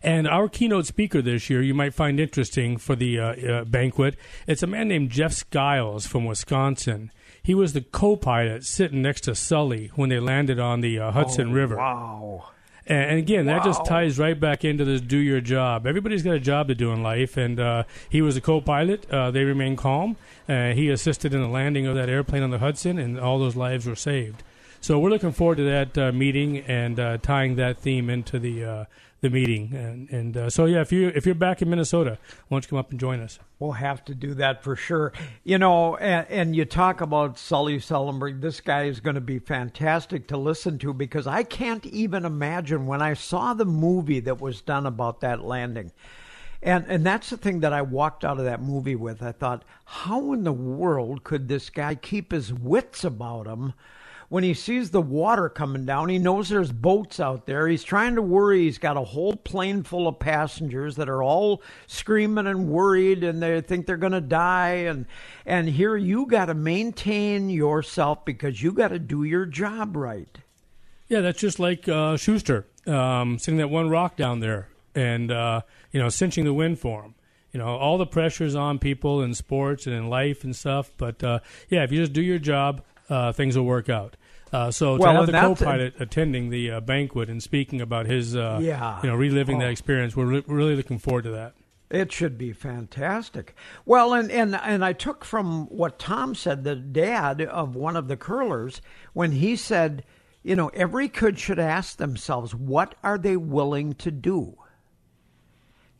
[0.03, 4.15] And our keynote speaker this year, you might find interesting for the uh, uh, banquet.
[4.47, 7.11] It's a man named Jeff Skiles from Wisconsin.
[7.43, 11.49] He was the co-pilot sitting next to Sully when they landed on the uh, Hudson
[11.49, 11.77] Oh, River.
[11.77, 12.49] Wow.
[12.87, 15.85] And, again, that just ties right back into this do your job.
[15.85, 19.09] Everybody's got a job to do in life, and uh, he was a co pilot.
[19.09, 20.17] Uh, they remained calm.
[20.49, 23.55] Uh, he assisted in the landing of that airplane on the Hudson, and all those
[23.55, 24.43] lives were saved.
[24.81, 28.65] So we're looking forward to that uh, meeting and uh, tying that theme into the
[28.65, 28.85] uh,
[29.21, 29.73] the meeting.
[29.73, 32.69] And, and uh, so, yeah, if you if you're back in Minnesota, why don't you
[32.69, 33.39] come up and join us?
[33.59, 35.13] We'll have to do that for sure.
[35.43, 38.41] You know, and, and you talk about Sully Sullenberg.
[38.41, 42.87] This guy is going to be fantastic to listen to because I can't even imagine
[42.87, 45.91] when I saw the movie that was done about that landing.
[46.63, 49.21] And and that's the thing that I walked out of that movie with.
[49.21, 53.73] I thought, how in the world could this guy keep his wits about him?
[54.31, 57.67] When he sees the water coming down, he knows there's boats out there.
[57.67, 58.61] He's trying to worry.
[58.61, 63.43] He's got a whole plane full of passengers that are all screaming and worried, and
[63.43, 64.85] they think they're going to die.
[64.85, 65.05] And
[65.45, 70.37] and here you got to maintain yourself because you got to do your job right.
[71.09, 75.59] Yeah, that's just like uh, Shuster um, sitting that one rock down there and uh,
[75.91, 77.15] you know cinching the win for him.
[77.51, 80.89] You know all the pressures on people in sports and in life and stuff.
[80.95, 84.15] But uh, yeah, if you just do your job, uh, things will work out.
[84.51, 85.25] Uh, so Well, to have
[85.57, 88.99] the co-pilot attending the uh, banquet and speaking about his, uh, Yeah.
[89.01, 89.71] you know, reliving that Oh.
[89.71, 91.53] experience, we're re- really looking forward to that.
[91.89, 93.53] It should be fantastic.
[93.85, 98.07] Well, and, and and I took from what Tom said, the dad of one of
[98.07, 98.81] the curlers,
[99.13, 100.03] when he said,
[100.41, 104.55] you know, every kid should ask themselves, what are they willing to do?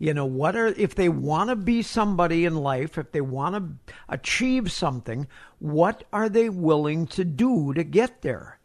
[0.02, 3.54] You know, what are if they want to be somebody in life, if they want
[3.54, 5.28] to achieve something,
[5.60, 8.58] what are they willing to do to get there?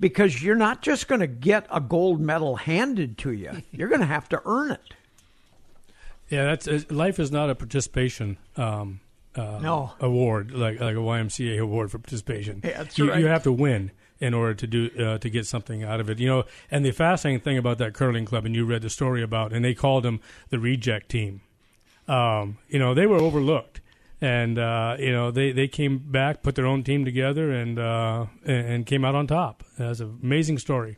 [0.00, 3.62] Because you're not just going to get a gold medal handed to you.
[3.70, 4.94] You're going to have to earn it.
[6.28, 8.98] Yeah, that's uh, life is not a participation um,
[9.36, 9.92] uh, No.
[10.00, 12.62] award like like a YMCA award for participation.
[12.64, 13.20] Yeah, that's you, right.
[13.20, 13.92] you have to win
[14.24, 16.18] in order to do uh, to get something out of it.
[16.18, 19.22] You know, and the fascinating thing about that curling club, and you read the story
[19.22, 21.42] about, and they called them the reject team.
[22.08, 23.80] Um, you know, they were overlooked,
[24.20, 28.26] and uh, you know they, they came back, put their own team together, and uh,
[28.44, 29.62] and, came out on top.
[29.78, 30.96] That's an amazing story.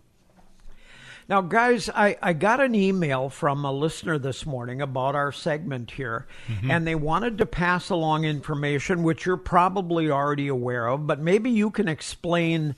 [1.29, 5.91] Now, guys, I, I got an email from a listener this morning about our segment
[5.91, 6.71] here, Mm-hmm.
[6.71, 11.51] and they wanted to pass along information which you're probably already aware of, but maybe
[11.51, 12.77] you can explain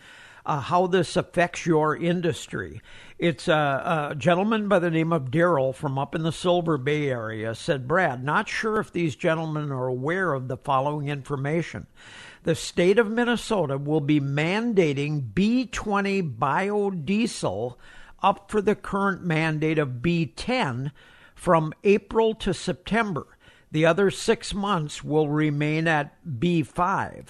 [0.48, 2.80] uh, how this affects your industry.
[3.18, 7.10] It's a, a gentleman by the name of Daryl from up in the Silver Bay
[7.10, 11.86] area said, Brad, not sure if these gentlemen are aware of the following information.
[12.44, 17.74] The state of Minnesota will be mandating B20 biodiesel
[18.22, 20.92] up for the current mandate of B10
[21.34, 23.26] from April to September.
[23.70, 27.26] The other six months will remain at B5.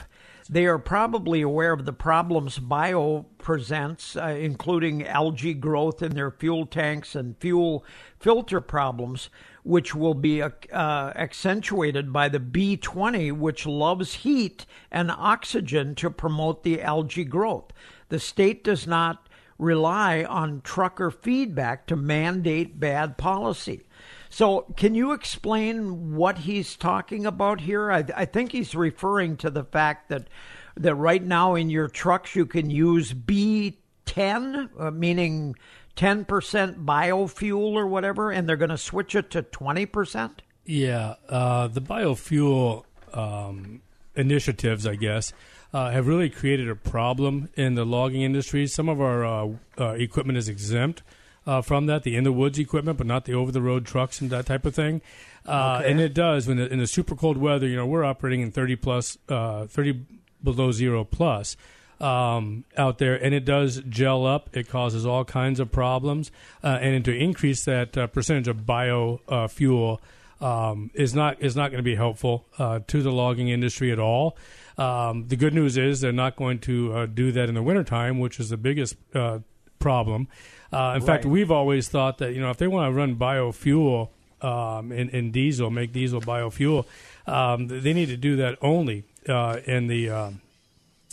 [0.51, 6.31] They are probably aware of the problems bio presents, uh, including algae growth in their
[6.31, 7.85] fuel tanks and fuel
[8.19, 9.29] filter problems,
[9.63, 16.09] which will be uh, uh, accentuated by the B20, which loves heat and oxygen to
[16.09, 17.71] promote the algae growth.
[18.09, 23.83] The state does not rely on trucker feedback to mandate bad policy.
[24.31, 27.91] So, can you explain what he's talking about here?
[27.91, 30.29] I, I think he's referring to the fact that
[30.77, 35.57] that right now in your trucks you can use B10, uh, meaning
[35.97, 40.31] 10% biofuel or whatever, and they're going to switch it to 20%.
[40.65, 43.83] Yeah, uh, the biofuel um,
[44.15, 45.33] initiatives, I guess,
[45.73, 48.67] uh, have really created a problem in the logging industry.
[48.67, 51.03] Some of our uh, uh, equipment is exempt
[51.49, 54.21] uh, from that, the in the woods equipment, but not the over the road trucks
[54.21, 55.01] and that type of thing.
[55.47, 55.91] Uh, Okay.
[55.91, 57.67] And it does when the, in the super cold weather.
[57.67, 60.05] You know, we're operating in thirty plus, uh, thirty
[60.43, 61.57] below zero plus
[62.01, 64.57] um, out there, and it does gel up.
[64.57, 66.31] It causes all kinds of problems,
[66.63, 69.95] uh, and to increase that uh, percentage of biofuel.
[69.95, 69.99] uh,
[70.41, 73.99] um, is not is not going to be helpful uh, to the logging industry at
[73.99, 74.37] all.
[74.77, 78.21] Um, the good news is they're not going to uh, do that in the wintertime,
[78.21, 79.41] which is the biggest uh,
[79.81, 80.29] problem.
[80.73, 84.11] Uh, in fact, we've always thought that you know if they want to run biofuel
[84.43, 86.85] um, in, in diesel, make diesel biofuel.
[87.27, 90.41] Um, they need to do that only uh, in the um,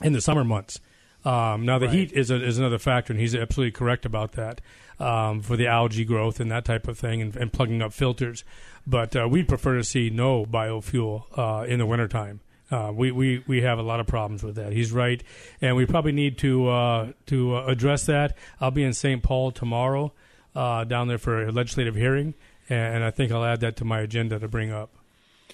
[0.03, 0.79] in the summer months.
[1.23, 4.61] Um, now the heat is a, is another factor, and he's absolutely correct about that
[4.99, 8.43] um, for the algae growth and that type of thing, and, and plugging up filters.
[8.85, 12.41] But uh, we prefer to see no biofuel uh, in the wintertime.
[12.71, 14.73] Uh, we, we, we have a lot of problems with that.
[14.73, 15.21] He's right,
[15.61, 18.35] and we probably need to uh, to uh, address that.
[18.59, 19.21] I'll be in St.
[19.21, 20.13] Paul tomorrow,
[20.55, 22.33] uh, down there for a legislative hearing,
[22.69, 24.95] and I think I'll add that to my agenda to bring up.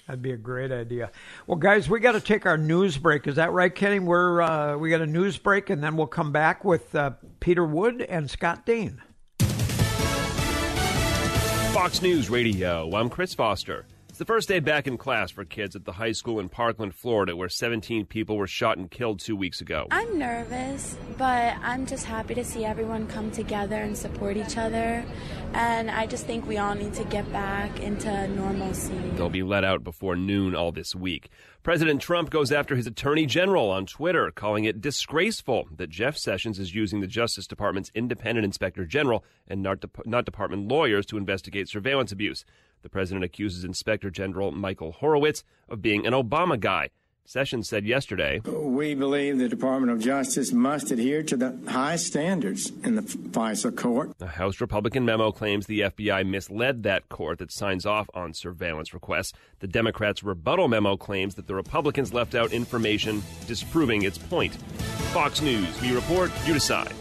[0.06, 1.10] That'd be a great idea.
[1.46, 3.26] Well, guys, we got to take our news break.
[3.28, 4.00] Is that right, Kenny?
[4.00, 7.64] We're uh, we got a news break, and then we'll come back with uh, Peter
[7.64, 9.00] Wood and Scott Dean.
[11.72, 12.90] Fox News Radio.
[12.94, 13.86] I'm Chris Foster.
[14.12, 16.94] It's the first day back in class for kids at the high school in Parkland,
[16.94, 19.86] Florida, where 17 people were shot and killed two weeks ago.
[19.90, 25.02] I'm nervous, but I'm just happy to see everyone come together and support each other.
[25.54, 28.92] And I just think we all need to get back into normalcy.
[29.14, 31.30] They'll be let out before noon all this week.
[31.62, 36.58] President Trump goes after his attorney general on Twitter, calling it disgraceful that Jeff Sessions
[36.58, 41.16] is using the Justice Department's independent inspector general and not, dep- not department lawyers to
[41.16, 42.44] investigate surveillance abuse.
[42.82, 46.90] The president accuses Inspector General Michael Horowitz of being an Obama guy.
[47.24, 52.70] Sessions said yesterday We believe the Department of Justice must adhere to the highest standards
[52.82, 54.12] in the FISA court.
[54.20, 58.92] A House Republican memo claims the FBI misled that court that signs off on surveillance
[58.92, 59.32] requests.
[59.60, 64.56] The Democrats' rebuttal memo claims that the Republicans left out information disproving its point.
[65.12, 66.92] Fox News, we report, you decide.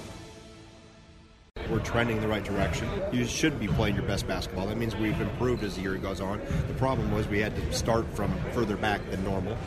[1.69, 2.89] We're trending in the right direction.
[3.11, 4.67] You should be playing your best basketball.
[4.67, 6.39] That means we've improved as the year goes on.
[6.67, 9.57] The problem was we had to start from further back than normal.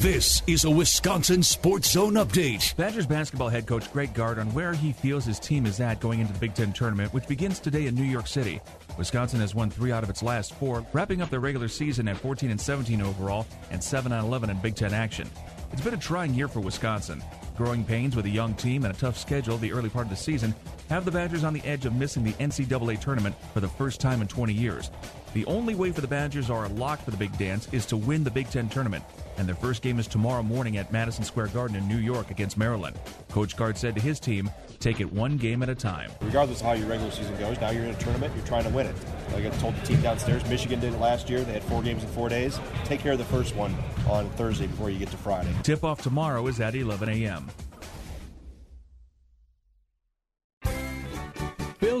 [0.00, 2.74] This is a Wisconsin Sports Zone update.
[2.74, 6.20] Badgers basketball head coach Greg Gard on where he feels his team is at going
[6.20, 8.62] into the Big Ten tournament, which begins today in New York City.
[8.96, 12.16] Wisconsin has won three out of its last four, wrapping up their regular season at
[12.16, 15.28] 14 and 17 overall and 7 on 11 in Big Ten action.
[15.70, 17.22] It's been a trying year for Wisconsin.
[17.60, 20.16] Growing pains with a young team and a tough schedule the early part of the
[20.16, 20.54] season
[20.88, 24.22] have the Badgers on the edge of missing the NCAA tournament for the first time
[24.22, 24.90] in 20 years.
[25.32, 27.96] The only way for the Badgers are a lock for the big dance is to
[27.96, 29.04] win the Big Ten tournament,
[29.38, 32.58] and their first game is tomorrow morning at Madison Square Garden in New York against
[32.58, 32.98] Maryland.
[33.28, 36.10] Coach Gard said to his team, take it one game at a time.
[36.20, 38.70] Regardless of how your regular season goes, now you're in a tournament, you're trying to
[38.70, 38.96] win it.
[39.32, 41.42] Like I told the team downstairs, Michigan did it last year.
[41.42, 42.58] They had four games in four days.
[42.84, 43.72] Take care of the first one
[44.08, 45.54] on Thursday before you get to Friday.
[45.62, 47.48] Tip off tomorrow is at 11 a.m.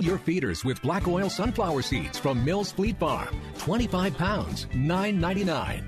[0.00, 3.28] Fill your feeders with black oil sunflower seeds from Mills Fleet Farm.
[3.58, 5.82] 25 pounds, $9.99.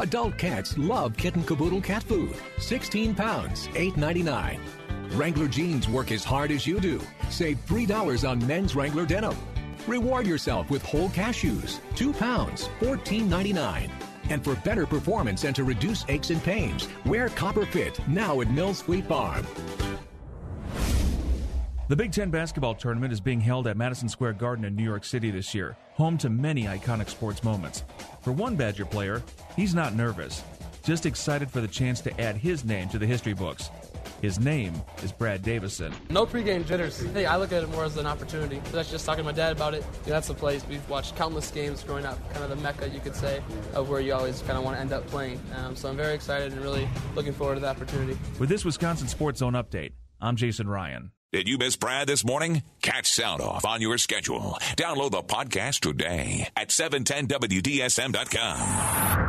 [0.00, 2.36] Adult cats love Kit & Kaboodle cat food.
[2.58, 4.60] 16 pounds, $8.99.
[5.12, 7.00] Wrangler jeans work as hard as you do.
[7.30, 9.36] Save $3 on men's Wrangler denim.
[9.86, 11.78] Reward yourself with whole cashews.
[11.96, 13.90] 2 pounds, $14.99.
[14.28, 18.50] And for better performance and to reduce aches and pains, wear Copper Fit now at
[18.50, 19.46] Mills Fleet Farm.
[21.86, 25.04] The Big Ten basketball tournament is being held at Madison Square Garden in New York
[25.04, 27.84] City this year, home to many iconic sports moments.
[28.22, 29.22] For one Badger player,
[29.54, 30.42] he's not nervous,
[30.82, 33.68] just excited for the chance to add his name to the history books.
[34.22, 35.92] His name is Brad Davison.
[36.08, 37.02] No pregame jitters.
[37.12, 38.62] Hey, I look at it more as an opportunity.
[38.72, 39.84] That's just talking to my dad about it.
[40.06, 40.64] Yeah, that's the place.
[40.66, 43.42] We've watched countless games growing up, kind of the mecca, you could say,
[43.74, 45.38] of where you always kind of want to end up playing.
[45.54, 48.18] Um, so I'm very excited and really looking forward to the opportunity.
[48.38, 51.10] With this Wisconsin Sports Zone update, I'm Jason Ryan.
[51.34, 52.62] Did you miss Brad this morning?
[52.80, 54.56] Catch Sound Off on your schedule.
[54.76, 59.23] Download the podcast today at 710WDSM.com.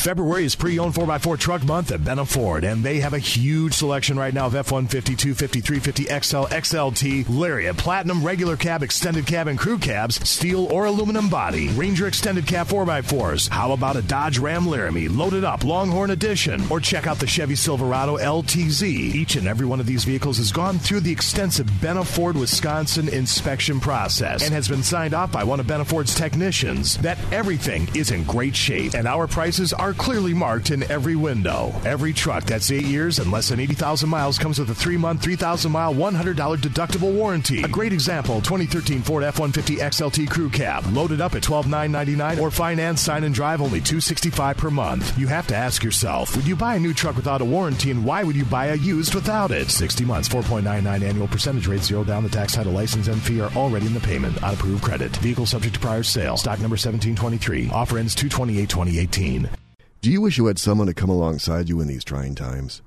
[0.00, 4.18] February is pre-owned 4x4 truck month at Benham Ford, and they have a huge selection
[4.18, 9.58] right now of F-150, 250, 350, XL, XLT, Lariat, Platinum, regular cab, extended cab, and
[9.58, 13.50] crew cabs, steel or aluminum body, Ranger extended cab 4x4s.
[13.50, 17.54] How about a Dodge Ram Laramie, loaded up, Longhorn Edition, or check out the Chevy
[17.54, 18.82] Silverado LTZ.
[18.82, 23.10] Each and every one of these vehicles has gone through the extensive Benham Ford Wisconsin
[23.10, 27.86] inspection process and has been signed off by one of Benham Ford's technicians that everything
[27.94, 31.72] is in great shape, and our prices are clearly marked in every window.
[31.84, 35.22] Every truck that's eight years and less than 80,000 miles comes with a three month,
[35.22, 37.62] 3,000 mile, $100 deductible warranty.
[37.62, 42.50] A great example 2013 Ford F 150 XLT Crew Cab, loaded up at 12,999 or
[42.50, 45.18] finance, sign and drive only 265 per month.
[45.18, 48.04] You have to ask yourself would you buy a new truck without a warranty and
[48.04, 49.70] why would you buy a used without it?
[49.70, 52.22] 60 months, 4.99 annual percentage rate, zero down.
[52.22, 55.14] The tax title license and fee are already in the payment on approved credit.
[55.16, 56.36] Vehicle subject to prior sale.
[56.36, 57.70] Stock number 1723.
[57.70, 59.59] Offer ends 228 2018.
[60.02, 62.80] Do you wish you had someone to come alongside you in these trying times?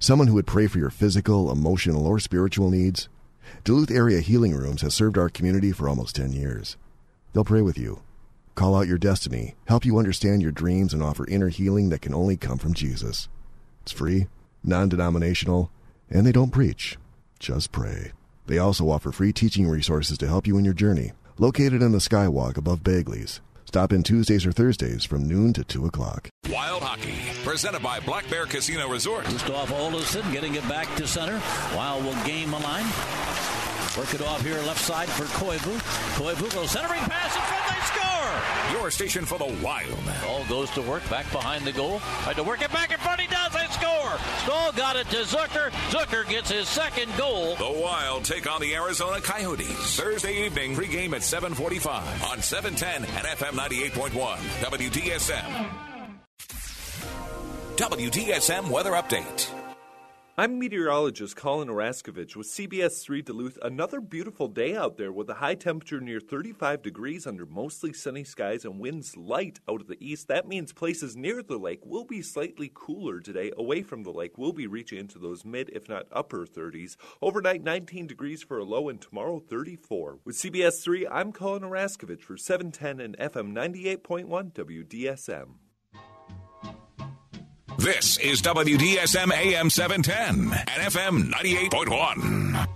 [0.00, 3.08] Someone who would pray for your physical, emotional, or spiritual needs?
[3.62, 6.76] Duluth Area Healing Rooms has served our community for almost 10 years.
[7.32, 8.02] They'll pray with you,
[8.56, 12.12] call out your destiny, help you understand your dreams, and offer inner healing that can
[12.12, 13.28] only come from Jesus.
[13.82, 14.26] It's free,
[14.64, 15.70] non denominational,
[16.10, 16.98] and they don't preach,
[17.38, 18.10] just pray.
[18.48, 21.98] They also offer free teaching resources to help you in your journey, located in the
[21.98, 23.40] Skywalk above Bagley's.
[23.66, 26.30] Stop in Tuesdays or Thursdays from noon to 2 o'clock.
[26.48, 29.24] Wild Hockey, presented by Black Bear Casino Resort.
[29.26, 31.42] Just off Olison, getting it back to center.
[31.74, 32.86] Wild will game the line.
[33.98, 35.76] Work it off here left side for Koivu.
[36.16, 37.85] Koivu goes centering pass in front.
[38.78, 39.98] Your station for the Wild.
[40.22, 41.98] Ball goes to work back behind the goal.
[42.24, 43.20] Tried to work it back in front.
[43.20, 43.50] He does.
[43.52, 44.18] They score.
[44.44, 45.70] Staal got it to Zucker.
[45.88, 47.56] Zucker gets his second goal.
[47.56, 53.26] The Wild take on the Arizona Coyotes Thursday evening pregame at 7:45 on 710 and
[53.26, 55.70] FM 98.1 WDSM.
[57.76, 59.55] WDSM weather update.
[60.38, 63.56] I'm meteorologist Colin Oraskovich with CBS 3 Duluth.
[63.62, 68.22] Another beautiful day out there with a high temperature near 35 degrees under mostly sunny
[68.22, 70.28] skies and winds light out of the east.
[70.28, 73.50] That means places near the lake will be slightly cooler today.
[73.56, 76.96] Away from the lake, we'll be reaching into those mid, if not upper 30s.
[77.22, 80.18] Overnight, 19 degrees for a low, and tomorrow, 34.
[80.26, 85.65] With CBS 3, I'm Colin Oraskovich for 710 and FM 98.1 WDSM.
[87.78, 92.75] This is WDSM AM 710 and FM 98.1.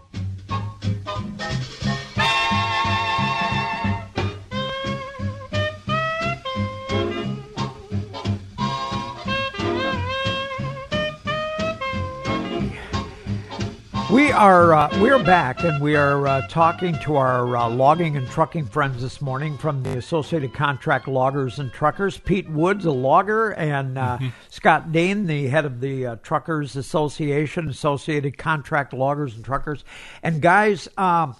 [14.41, 18.27] are uh, we are back, and we are uh, talking to our uh, logging and
[18.31, 22.17] trucking friends this morning from the Associated Contract Loggers and Truckers.
[22.17, 24.19] Pete Woods, a logger, and uh,
[24.49, 29.85] Scott Dane, the head of the uh, Truckers Association, Associated Contract Loggers and Truckers.
[30.23, 31.37] And guys, um,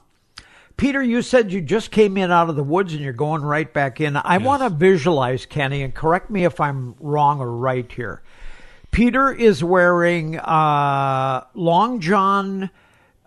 [0.77, 3.73] Peter, you said you just came in out of the woods and you're going right
[3.73, 4.15] back in.
[4.15, 8.21] I want to visualize Kenny, and correct me if I'm wrong or right here.
[8.91, 12.69] Peter is wearing uh, long john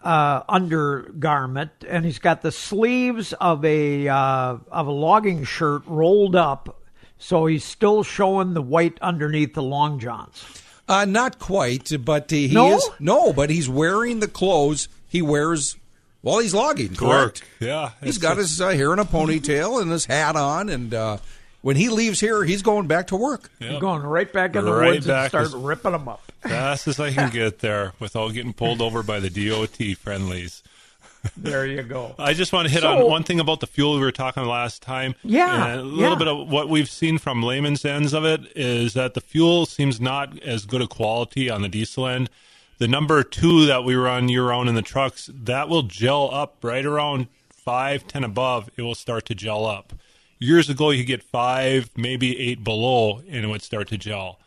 [0.03, 6.35] uh, undergarment, and he's got the sleeves of a uh, of a logging shirt rolled
[6.35, 6.81] up,
[7.17, 10.43] so he's still showing the white underneath the long johns.
[10.87, 12.75] Uh, not quite, but uh, he No?
[12.75, 15.77] is no, but he's wearing the clothes he wears
[16.21, 16.95] while he's logging.
[16.95, 17.43] Correct?
[17.59, 20.69] Yeah, He's it's got a- his uh, hair in a ponytail and his hat on,
[20.69, 21.17] and uh,
[21.63, 23.49] when he leaves here, he's going back to work.
[23.57, 26.31] He's going right back in the Right woods and start as- ripping them up.
[26.41, 30.61] Fast as I can get there without getting pulled over by the DOT friendlies.
[31.37, 32.15] There you go.
[32.19, 34.43] I just want to hit So- on one thing about the fuel we were talking
[34.43, 35.15] last time.
[35.23, 36.15] Yeah, And a little yeah.
[36.19, 40.01] bit of what we've seen from layman's ends of it is that the fuel seems
[40.01, 42.29] not as good a quality on the diesel end.
[42.77, 46.57] The number two that we run year round in the trucks, that will gel up
[46.61, 48.69] right around five, ten above.
[48.75, 49.93] It will start to gel up.
[50.43, 54.39] Years ago, you could get five, maybe eight below, and it would start to gel.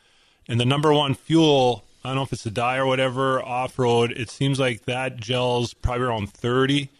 [0.47, 3.79] And the number one fuel, I don't know if it's a dye or whatever, off
[3.79, 6.91] road, it seems like that gels probably around 30.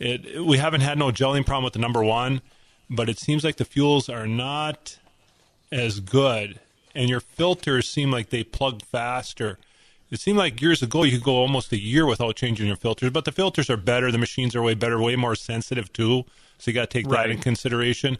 [0.00, 2.40] It, we haven't had no gelling problem with the number one,
[2.88, 4.98] but it seems like the fuels are not
[5.70, 6.58] as good,
[6.92, 9.58] and your filters seem like they plug faster.
[10.10, 13.10] It seemed like years ago you could go almost a year without changing your filters,
[13.10, 14.10] but the filters are better.
[14.10, 16.24] The machines are way better, way more sensitive too.
[16.58, 17.30] So you got to take that Right.
[17.30, 18.18] in consideration.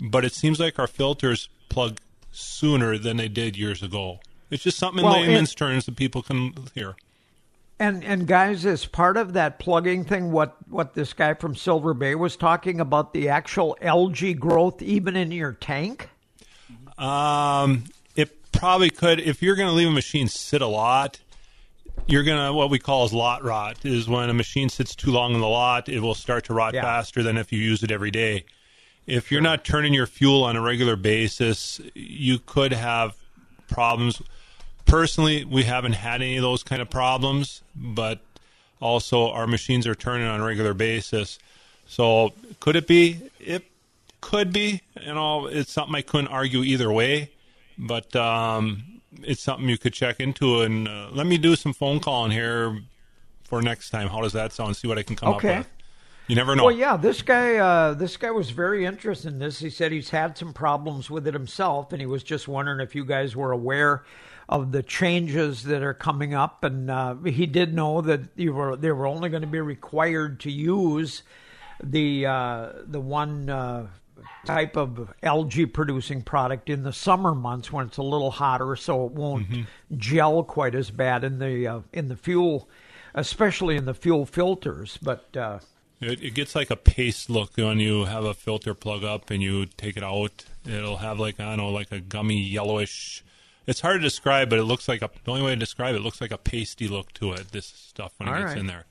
[0.00, 1.98] But it seems like our filters plug
[2.32, 4.20] sooner than they did years ago.
[4.50, 6.96] It's just something in Well, layman's it- terms that people can hear.
[7.78, 11.94] And and guys, as part of that plugging thing, what what this guy from Silver
[11.94, 16.08] Bay was talking about the actual algae growth even in your tank.
[16.98, 17.84] Um,
[18.14, 19.18] it probably could.
[19.20, 21.18] If you're going to leave a machine sit a lot,
[22.06, 25.10] you're going to what we call is lot rot is when a machine sits too
[25.10, 26.82] long in the lot, it will start to rot Yeah.
[26.82, 28.44] faster than if you use it every day.
[29.06, 33.16] If you're not turning your fuel on a regular basis, you could have
[33.68, 34.22] problems.
[34.86, 38.20] Personally, we haven't had any of those kind of problems, but
[38.80, 41.38] also our machines are turning on a regular basis.
[41.86, 43.20] So could it be?
[43.40, 43.64] It
[44.20, 44.82] could be.
[45.04, 47.30] You know, it's something I couldn't argue either way,
[47.76, 50.62] but um, it's something you could check into.
[50.62, 52.80] And uh, let me do some phone calling here
[53.44, 54.08] for next time.
[54.08, 54.76] How does that sound?
[54.76, 55.54] See what I can come Okay.
[55.54, 55.68] up with.
[56.28, 56.64] You never know.
[56.64, 59.58] Well, yeah, this guy, uh, this guy was very interested in this.
[59.58, 62.94] He said he's had some problems with it himself, and he was just wondering if
[62.94, 64.04] you guys were aware
[64.48, 66.64] of the changes that are coming up.
[66.64, 70.40] And uh, he did know that you were they were only going to be required
[70.40, 71.22] to use
[71.82, 73.48] the uh, the one.
[73.50, 73.86] Uh,
[74.44, 79.06] type of algae producing product in the summer months when it's a little hotter so
[79.06, 79.46] it won't
[79.96, 82.68] gel quite as bad in the uh, in the fuel
[83.14, 84.98] especially in the fuel filters.
[85.00, 85.58] But uh,
[86.02, 89.42] It, it gets like a paste look when you have a filter plug up and
[89.42, 90.44] you take it out.
[90.66, 93.22] It'll have like I don't know, like a gummy yellowish.
[93.66, 95.10] It's hard to describe, but it looks like a.
[95.24, 97.52] The only way to describe it, it looks like a pasty look to it.
[97.52, 98.58] This stuff when it All gets right.
[98.58, 98.84] in there.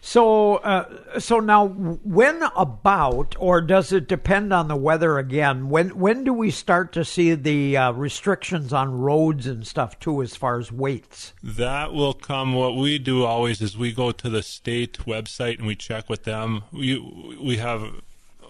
[0.00, 5.68] So, uh, so now, when about, or does it depend on the weather again?
[5.68, 10.22] When when do we start to see the uh, restrictions on roads and stuff too,
[10.22, 11.32] as far as weights?
[11.42, 12.54] That will come.
[12.54, 16.24] What we do always is we go to the state website and we check with
[16.24, 16.64] them.
[16.72, 16.98] We
[17.40, 18.00] we have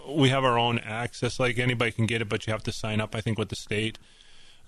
[0.08, 1.38] we have our own access.
[1.38, 3.14] Like anybody can get it, but you have to sign up.
[3.14, 3.98] I think with the state.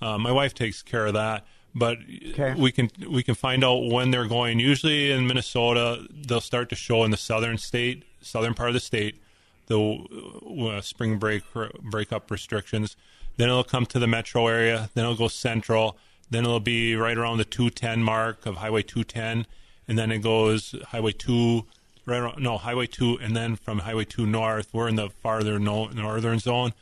[0.00, 1.98] Uh, my wife takes care of that, but
[2.32, 2.54] Okay.
[2.54, 4.58] we can we can find out when they're going.
[4.58, 8.80] Usually in Minnesota, they'll start to show in the southern state, southern part of the
[8.80, 9.16] state,
[9.66, 11.42] the uh, spring break
[11.80, 12.96] break up restrictions.
[13.38, 14.90] Then it'll come to the metro area.
[14.94, 15.96] Then it'll go central.
[16.30, 19.46] Then it'll be right around the 210 mark of Highway 210,
[19.88, 21.64] and then it goes Highway 2,
[22.06, 24.68] right around, no Highway 2, and then from Highway 2 north.
[24.72, 26.72] We're in the farther no, northern zone.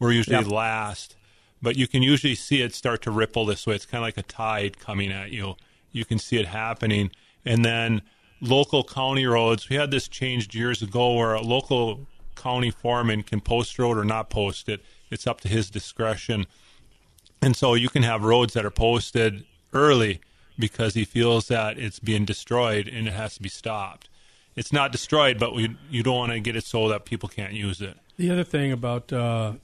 [0.00, 0.48] We're usually Yep.
[0.48, 1.14] last,
[1.62, 3.74] but you can usually see it start to ripple this way.
[3.74, 5.56] It's kind of like a tide coming at you.
[5.92, 7.10] You can see it happening,
[7.44, 8.02] and then
[8.40, 9.68] local county roads.
[9.68, 14.04] We had this changed years ago where a local county foreman can post road or
[14.04, 14.84] not post it.
[15.10, 16.46] It's up to his discretion.
[17.42, 20.20] And so you can have roads that are posted early
[20.58, 24.08] because he feels that it's being destroyed and it has to be stopped.
[24.54, 27.52] It's not destroyed, but we, you don't want to get it so that people can't
[27.52, 27.96] use it.
[28.16, 29.54] The other thing about uh,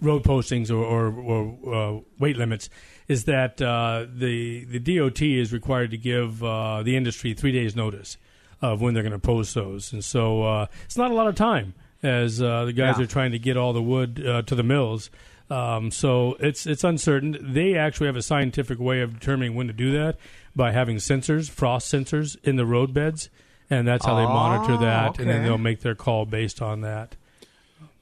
[0.00, 2.68] road postings or, or, or uh, weight limits
[3.08, 7.74] is that uh, the the DOT is required to give uh, the industry three days
[7.76, 8.16] notice
[8.62, 11.34] of when they're going to post those, and so uh, it's not a lot of
[11.34, 13.04] time as uh, the guys Yeah.
[13.04, 15.10] are trying to get all the wood uh, to the mills.
[15.50, 17.36] Um, so it's it's uncertain.
[17.40, 20.16] They actually have a scientific way of determining when to do that
[20.54, 23.30] by having sensors, frost sensors in the road beds,
[23.68, 26.82] and that's how they monitor Oh, that, and then they'll make their call based on
[26.82, 27.16] that.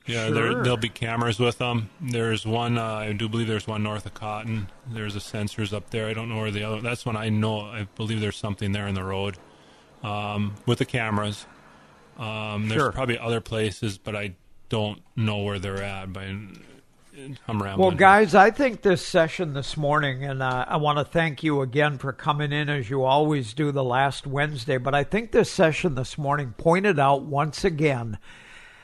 [0.09, 1.91] Yeah, there, there'll be cameras with them.
[2.01, 4.69] There's one, uh, I do believe there's one north of Cotton.
[4.91, 6.07] There's a sensors up there.
[6.09, 6.81] I don't know where the other.
[6.81, 7.61] That's one I know.
[7.61, 9.37] I believe there's something there in the road
[10.03, 11.47] um, with the cameras.
[12.19, 12.93] Um, there's Sure.
[12.93, 14.35] probably other places, but I
[14.71, 16.13] don't know where they're at.
[16.13, 17.79] But I'm rambling.
[17.79, 21.61] Well, guys, I think this session this morning, and uh, I want to thank you
[21.63, 24.79] again for coming in as you always do the last Wednesday.
[24.79, 28.19] But I think this session this morning pointed out once again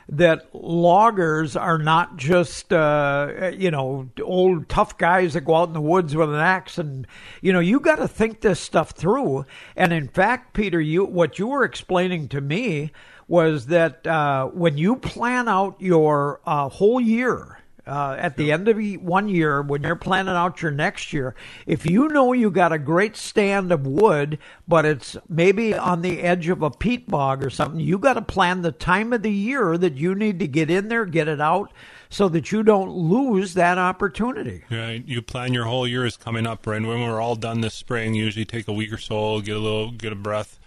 [0.08, 5.74] that loggers are not just uh, you know old tough guys that go out in
[5.74, 7.06] the woods with an axe and
[7.40, 9.46] you know you got to think this stuff through.
[9.76, 12.92] And in fact peter you what you were explaining to me
[13.26, 18.68] was that uh, when you plan out your uh, whole year uh, at the end
[18.68, 21.34] of one year, when you're planning out your next year,
[21.66, 26.22] if you know you got a great stand of wood, but it's maybe on the
[26.22, 29.32] edge of a peat bog or something, you got to plan the time of the
[29.32, 31.72] year that you need to get in there, get it out,
[32.08, 34.64] so that you don't lose that opportunity.
[34.70, 35.02] Right.
[35.06, 36.76] You plan your whole year is coming up, right?
[36.76, 39.58] And when we're all done this spring, usually take a week or so, get a
[39.58, 40.58] little, get a breath,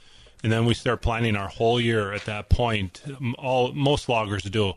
[0.43, 3.01] and then we start planning our whole year at that point.
[3.37, 4.73] All most loggers do,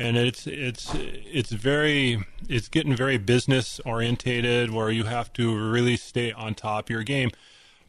[0.00, 5.96] and it's it's it's very it's getting very business orientated where you have to really
[5.96, 7.30] stay on top of your game.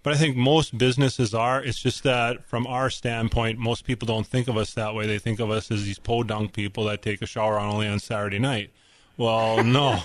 [0.03, 1.63] But I think most businesses are.
[1.63, 5.05] It's just that from our standpoint, most people don't think of us that way.
[5.05, 8.39] They think of us as these podunk people that take a shower only on Saturday
[8.39, 8.71] night.
[9.15, 9.99] Well, no.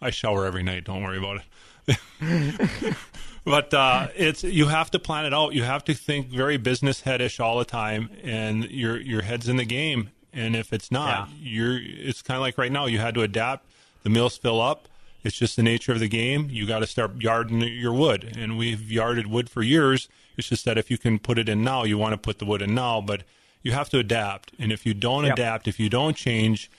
[0.00, 0.84] I shower every night.
[0.84, 1.40] Don't worry about
[1.88, 2.96] it.
[3.44, 5.54] but uh, it's you have to plan it out.
[5.54, 9.56] You have to think very business headish all the time, and your your head's in
[9.56, 10.10] the game.
[10.36, 11.78] And if it's not, you're.
[11.82, 12.86] It's kind of like right now.
[12.86, 13.64] You had to adapt.
[14.02, 14.86] The mills fill up.
[15.24, 16.48] It's just the nature of the game.
[16.50, 20.08] You got to start yarding your wood, and we've yarded wood for years.
[20.36, 22.44] It's just that if you can put it in now, you want to put the
[22.44, 23.22] wood in now, but
[23.62, 24.52] you have to adapt.
[24.58, 25.32] And if you don't Yep.
[25.32, 26.70] adapt, if you don't change,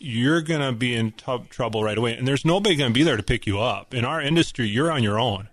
[0.00, 2.16] you're going to be in tou- trouble right away.
[2.16, 3.92] And there's nobody going to be there to pick you up.
[3.94, 5.48] In our industry, you're on your own.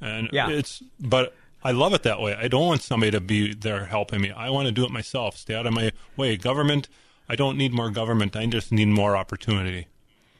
[0.00, 0.50] And Yeah.
[0.50, 1.34] it's, but
[1.66, 2.34] I love it that way.
[2.34, 4.30] I don't want somebody to be there helping me.
[4.30, 6.36] I want to do it myself, stay out of my way.
[6.36, 6.88] Government,
[7.26, 8.36] I don't need more government.
[8.36, 9.88] I just need more opportunity.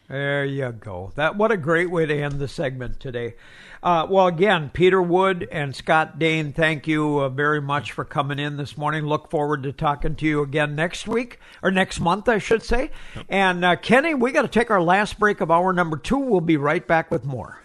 [0.07, 1.13] There you go.
[1.15, 3.37] That what a great way to end the segment today.
[3.83, 8.39] Uh, well, again, Peter Wood and Scott Dane, thank you uh, very much for coming
[8.39, 9.07] in this morning.
[9.07, 12.91] Look forward to talking to you again next week or next month, I should say.
[13.31, 16.19] And uh, Kenny, we got to take our last break of hour number two.
[16.19, 17.63] We'll be right back with more.